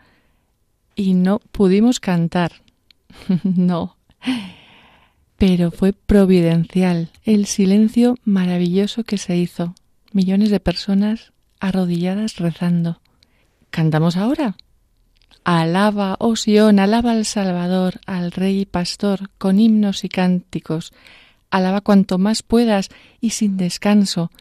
y 0.95 1.15
no 1.15 1.39
pudimos 1.39 2.01
cantar. 2.01 2.61
no. 3.43 3.97
Pero 5.39 5.71
fue 5.71 5.95
providencial 5.95 7.09
el 7.25 7.47
silencio 7.47 8.17
maravilloso 8.23 9.05
que 9.05 9.17
se 9.17 9.39
hizo. 9.39 9.75
Millones 10.13 10.51
de 10.51 10.61
personas 10.61 11.33
arrodilladas 11.59 12.37
rezando. 12.37 13.01
¿Cantamos 13.71 14.19
ahora? 14.19 14.59
Alaba, 15.43 16.17
oh 16.19 16.37
Sión, 16.37 16.81
alaba 16.81 17.13
al 17.13 17.25
Salvador, 17.25 18.01
al 18.05 18.31
Rey 18.31 18.61
y 18.61 18.67
Pastor, 18.67 19.31
con 19.39 19.59
himnos 19.59 20.05
y 20.05 20.11
cánticos. 20.11 20.93
Alaba 21.55 21.83
cuanto 21.83 22.19
más 22.19 22.43
puedas 22.43 22.89
y 23.21 23.31
sin 23.31 23.57
descanso, 23.57 24.33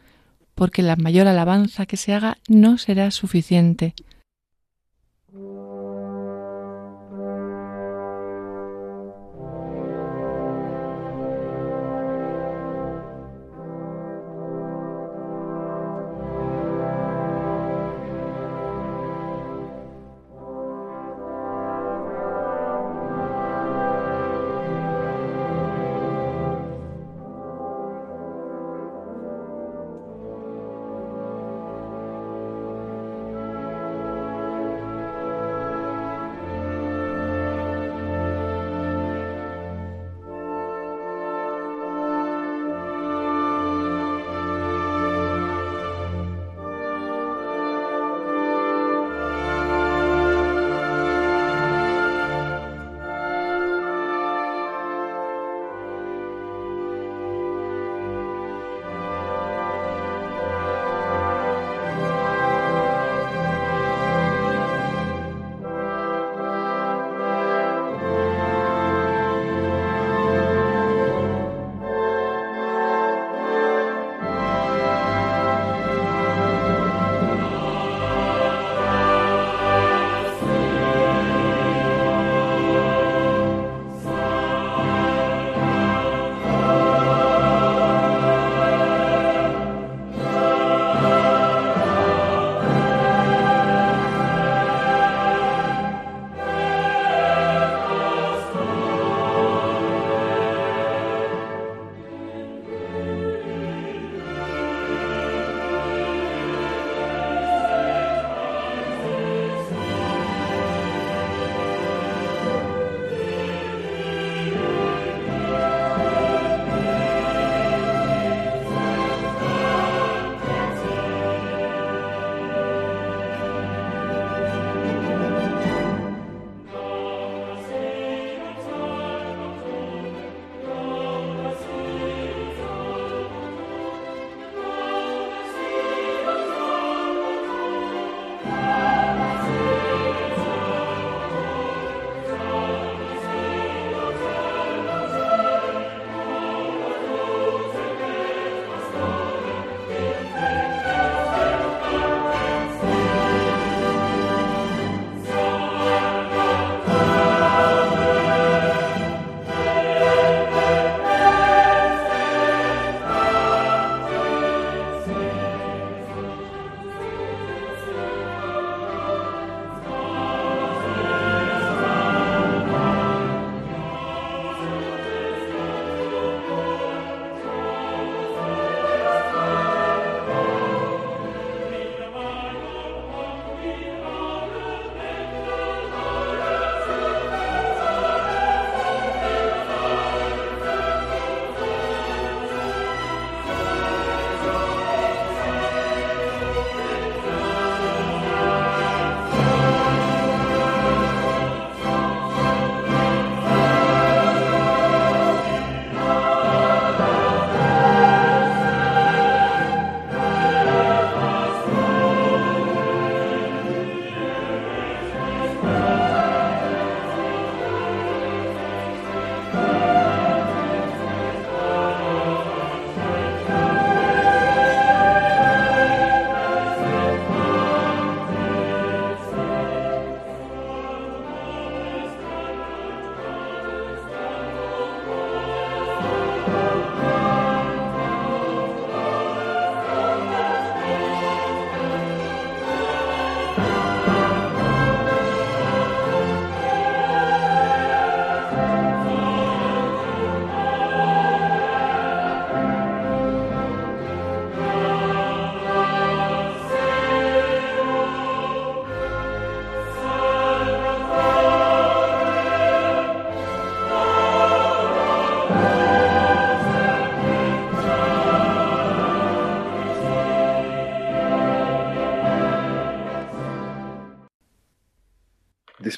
porque 0.56 0.82
la 0.82 0.96
mayor 0.96 1.28
alabanza 1.28 1.86
que 1.86 1.96
se 1.96 2.12
haga 2.12 2.40
no 2.48 2.80
será 2.80 3.12
suficiente. 3.12 3.94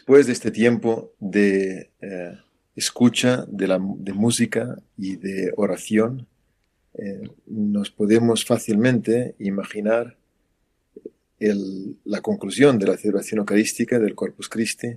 Después 0.06 0.28
de 0.28 0.34
este 0.34 0.51
tiempo 0.51 1.16
de 1.20 1.89
eh, 1.99 2.38
escucha, 2.76 3.43
de, 3.47 3.68
la, 3.68 3.80
música 3.80 4.78
y 4.95 5.16
de 5.16 5.51
oración, 5.58 6.28
eh, 6.93 7.24
nos 7.47 7.89
podemos 7.89 8.45
fácilmente 8.45 9.34
imaginar 9.39 10.16
la 11.39 12.22
conclusión 12.22 12.78
de 12.78 12.86
la 12.86 12.97
celebración 12.97 13.39
eucarística 13.39 13.97
del 13.97 14.14
Corpus 14.14 14.47
Christi, 14.47 14.95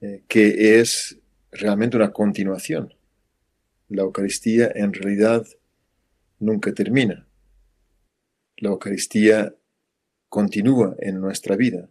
eh, 0.00 0.24
que 0.26 0.80
es 0.80 1.16
realmente 1.52 1.96
una 1.96 2.10
continuación. 2.10 2.92
La 3.88 4.02
Eucaristía 4.02 4.68
en 4.74 4.94
realidad 4.94 5.46
nunca 6.40 6.72
termina. 6.74 7.24
La 8.56 8.70
Eucaristía 8.70 9.54
continúa 10.28 10.96
en 10.98 11.20
nuestra 11.20 11.54
vida. 11.54 11.88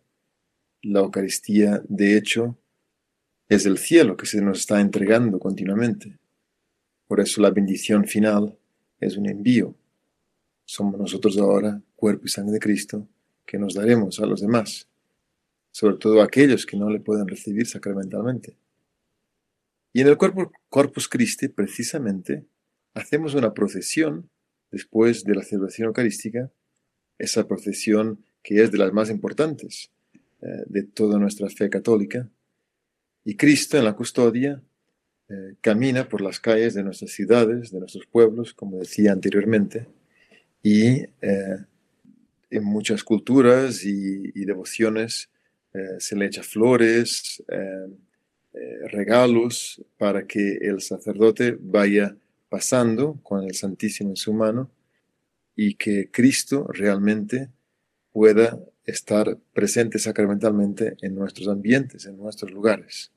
La 0.84 1.00
Eucaristía, 1.00 1.82
de 1.90 2.16
hecho, 2.16 2.56
es 3.50 3.66
el 3.66 3.80
cielo 3.80 4.16
que 4.16 4.28
se 4.28 4.42
nos 4.42 4.60
está 4.60 4.80
entregando 4.80 5.40
continuamente. 5.40 6.20
Por 7.08 7.20
eso 7.20 7.42
la 7.42 7.50
bendición 7.50 8.06
final 8.06 8.56
es 9.00 9.18
un 9.18 9.28
envío. 9.28 9.76
Somos 10.66 11.00
nosotros 11.00 11.36
ahora, 11.40 11.82
cuerpo 11.96 12.26
y 12.26 12.30
sangre 12.30 12.54
de 12.54 12.60
Cristo, 12.60 13.08
que 13.44 13.58
nos 13.58 13.74
daremos 13.74 14.20
a 14.20 14.28
los 14.28 14.42
demás, 14.42 14.88
sobre 15.72 15.98
todo 15.98 16.22
a 16.22 16.26
aquellos 16.26 16.66
que 16.66 16.78
no 16.78 16.92
le 16.92 17.00
pueden 17.00 17.28
recibir 17.28 17.66
sacramentalmente. 17.66 18.56
Y 19.94 20.02
en 20.02 20.08
el 20.10 20.18
cuerpo, 20.18 20.52
Corpus 20.70 21.08
Christi, 21.08 21.48
precisamente, 21.48 22.46
hacemos 22.94 23.34
una 23.34 23.52
procesión 23.56 24.30
después 24.70 25.24
de 25.24 25.34
la 25.34 25.42
celebración 25.42 25.88
eucarística, 25.88 26.52
esa 27.18 27.48
procesión 27.48 28.24
que 28.44 28.62
es 28.62 28.72
de 28.72 28.78
las 28.78 28.94
más 28.94 29.10
importantes 29.10 29.90
eh, 30.42 30.64
de 30.68 30.84
toda 30.84 31.18
nuestra 31.18 31.50
fe 31.50 31.70
católica, 31.70 32.30
y 33.26 33.36
Cristo 33.36 33.78
en 33.78 33.86
la 33.86 33.94
custodia 33.94 34.62
eh, 35.30 35.56
camina 35.62 36.08
por 36.08 36.22
las 36.22 36.40
calles 36.40 36.76
de 36.76 36.84
nuestras 36.84 37.12
ciudades, 37.12 37.72
de 37.72 37.80
nuestros 37.80 38.06
pueblos, 38.06 38.54
como 38.54 38.78
decía 38.80 39.12
anteriormente, 39.12 39.88
y 40.62 41.06
eh, 41.22 41.58
en 42.50 42.64
muchas 42.64 43.04
culturas 43.04 43.84
y, 43.84 44.32
devociones 44.46 45.30
se 46.00 46.16
le 46.16 46.26
echa 46.26 46.42
flores, 46.42 47.44
regalos 48.90 49.84
para 49.98 50.26
que 50.26 50.58
el 50.62 50.82
sacerdote 50.82 51.56
vaya 51.60 52.16
pasando 52.50 53.20
con 53.22 53.44
el 53.44 53.54
Santísimo 53.54 54.12
en 54.12 54.16
su 54.16 54.34
mano 54.34 54.72
y 55.56 55.74
que 55.76 56.10
Cristo 56.10 56.68
realmente 56.72 57.50
pueda 58.12 58.58
estar 58.88 59.38
presente 59.54 60.00
sacramentalmente 60.00 60.96
en 61.02 61.14
nuestros 61.14 61.48
ambientes, 61.50 62.06
en 62.06 62.18
nuestros 62.18 62.52
lugares. 62.52 63.12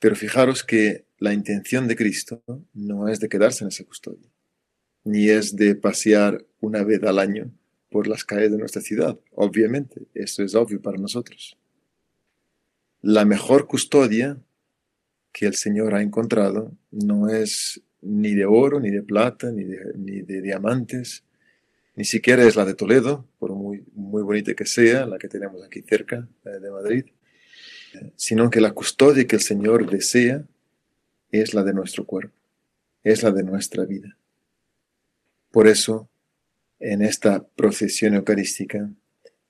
Pero 0.00 0.16
fijaros 0.16 0.64
que 0.64 1.04
la 1.18 1.34
intención 1.34 1.86
de 1.86 1.94
Cristo 1.94 2.42
no 2.72 3.08
es 3.08 3.20
de 3.20 3.28
quedarse 3.28 3.64
en 3.64 3.68
esa 3.68 3.84
custodia, 3.84 4.28
ni 5.04 5.28
es 5.28 5.54
de 5.54 5.74
pasear 5.74 6.44
una 6.60 6.82
vez 6.84 7.02
al 7.02 7.18
año 7.18 7.52
por 7.90 8.06
las 8.06 8.24
calles 8.24 8.50
de 8.50 8.58
nuestra 8.58 8.80
ciudad. 8.80 9.18
Obviamente, 9.32 10.06
eso 10.14 10.42
es 10.42 10.54
obvio 10.54 10.80
para 10.80 10.98
nosotros. 10.98 11.58
La 13.02 13.24
mejor 13.24 13.66
custodia 13.66 14.38
que 15.32 15.46
el 15.46 15.54
Señor 15.54 15.94
ha 15.94 16.02
encontrado 16.02 16.72
no 16.90 17.28
es 17.28 17.82
ni 18.00 18.34
de 18.34 18.46
oro, 18.46 18.80
ni 18.80 18.90
de 18.90 19.02
plata, 19.02 19.52
ni 19.52 19.64
de, 19.64 19.92
ni 19.96 20.22
de 20.22 20.40
diamantes, 20.40 21.24
ni 21.98 22.04
siquiera 22.04 22.44
es 22.44 22.54
la 22.54 22.64
de 22.64 22.74
Toledo, 22.74 23.26
por 23.40 23.52
muy, 23.54 23.84
muy 23.92 24.22
bonita 24.22 24.54
que 24.54 24.66
sea, 24.66 25.04
la 25.04 25.18
que 25.18 25.26
tenemos 25.26 25.64
aquí 25.64 25.82
cerca 25.82 26.28
de 26.44 26.70
Madrid, 26.70 27.06
sino 28.14 28.50
que 28.50 28.60
la 28.60 28.70
custodia 28.70 29.26
que 29.26 29.34
el 29.34 29.42
Señor 29.42 29.90
desea 29.90 30.44
es 31.32 31.54
la 31.54 31.64
de 31.64 31.74
nuestro 31.74 32.06
cuerpo, 32.06 32.36
es 33.02 33.24
la 33.24 33.32
de 33.32 33.42
nuestra 33.42 33.84
vida. 33.84 34.16
Por 35.50 35.66
eso, 35.66 36.08
en 36.78 37.02
esta 37.02 37.44
procesión 37.48 38.14
eucarística, 38.14 38.88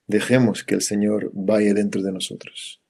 dejemos 0.07 0.65
que 0.65 0.75
el 0.75 0.81
Señor 0.81 1.31
vaya 1.35 1.75
dentro 1.75 2.01
de 2.01 2.13
nosotros 2.13 2.81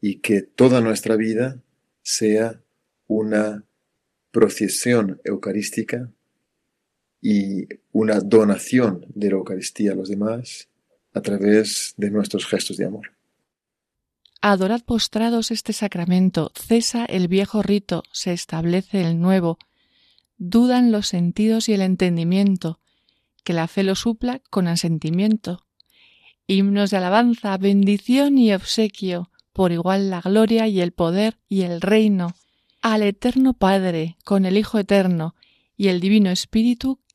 y 0.00 0.20
que 0.20 0.42
toda 0.42 0.80
nuestra 0.80 1.16
vida 1.16 1.60
sea 2.02 2.62
una 3.08 3.64
procesión 4.30 5.20
eucarística 5.24 6.12
y 7.20 7.66
una 7.92 8.20
donación 8.20 9.04
de 9.08 9.30
la 9.30 9.36
Eucaristía 9.36 9.92
a 9.92 9.94
los 9.94 10.08
demás 10.08 10.68
a 11.14 11.20
través 11.20 11.94
de 11.96 12.10
nuestros 12.10 12.46
gestos 12.46 12.76
de 12.76 12.86
amor. 12.86 13.12
Adorad 14.40 14.82
postrados 14.82 15.50
este 15.50 15.72
sacramento, 15.72 16.52
cesa 16.54 17.04
el 17.04 17.26
viejo 17.26 17.62
rito, 17.62 18.04
se 18.12 18.32
establece 18.32 19.00
el 19.00 19.20
nuevo, 19.20 19.58
dudan 20.36 20.92
los 20.92 21.08
sentidos 21.08 21.68
y 21.68 21.72
el 21.72 21.82
entendimiento, 21.82 22.78
que 23.42 23.52
la 23.52 23.66
fe 23.66 23.82
lo 23.82 23.96
supla 23.96 24.40
con 24.50 24.68
asentimiento. 24.68 25.66
Himnos 26.46 26.90
de 26.90 26.98
alabanza, 26.98 27.56
bendición 27.56 28.38
y 28.38 28.54
obsequio, 28.54 29.30
por 29.52 29.72
igual 29.72 30.08
la 30.08 30.20
gloria 30.20 30.68
y 30.68 30.80
el 30.80 30.92
poder 30.92 31.38
y 31.48 31.62
el 31.62 31.80
reino, 31.80 32.34
al 32.80 33.02
eterno 33.02 33.54
Padre, 33.54 34.16
con 34.24 34.46
el 34.46 34.56
Hijo 34.56 34.78
eterno, 34.78 35.34
y 35.76 35.88
el 35.88 36.00
Divino 36.00 36.30
Espíritu 36.30 37.00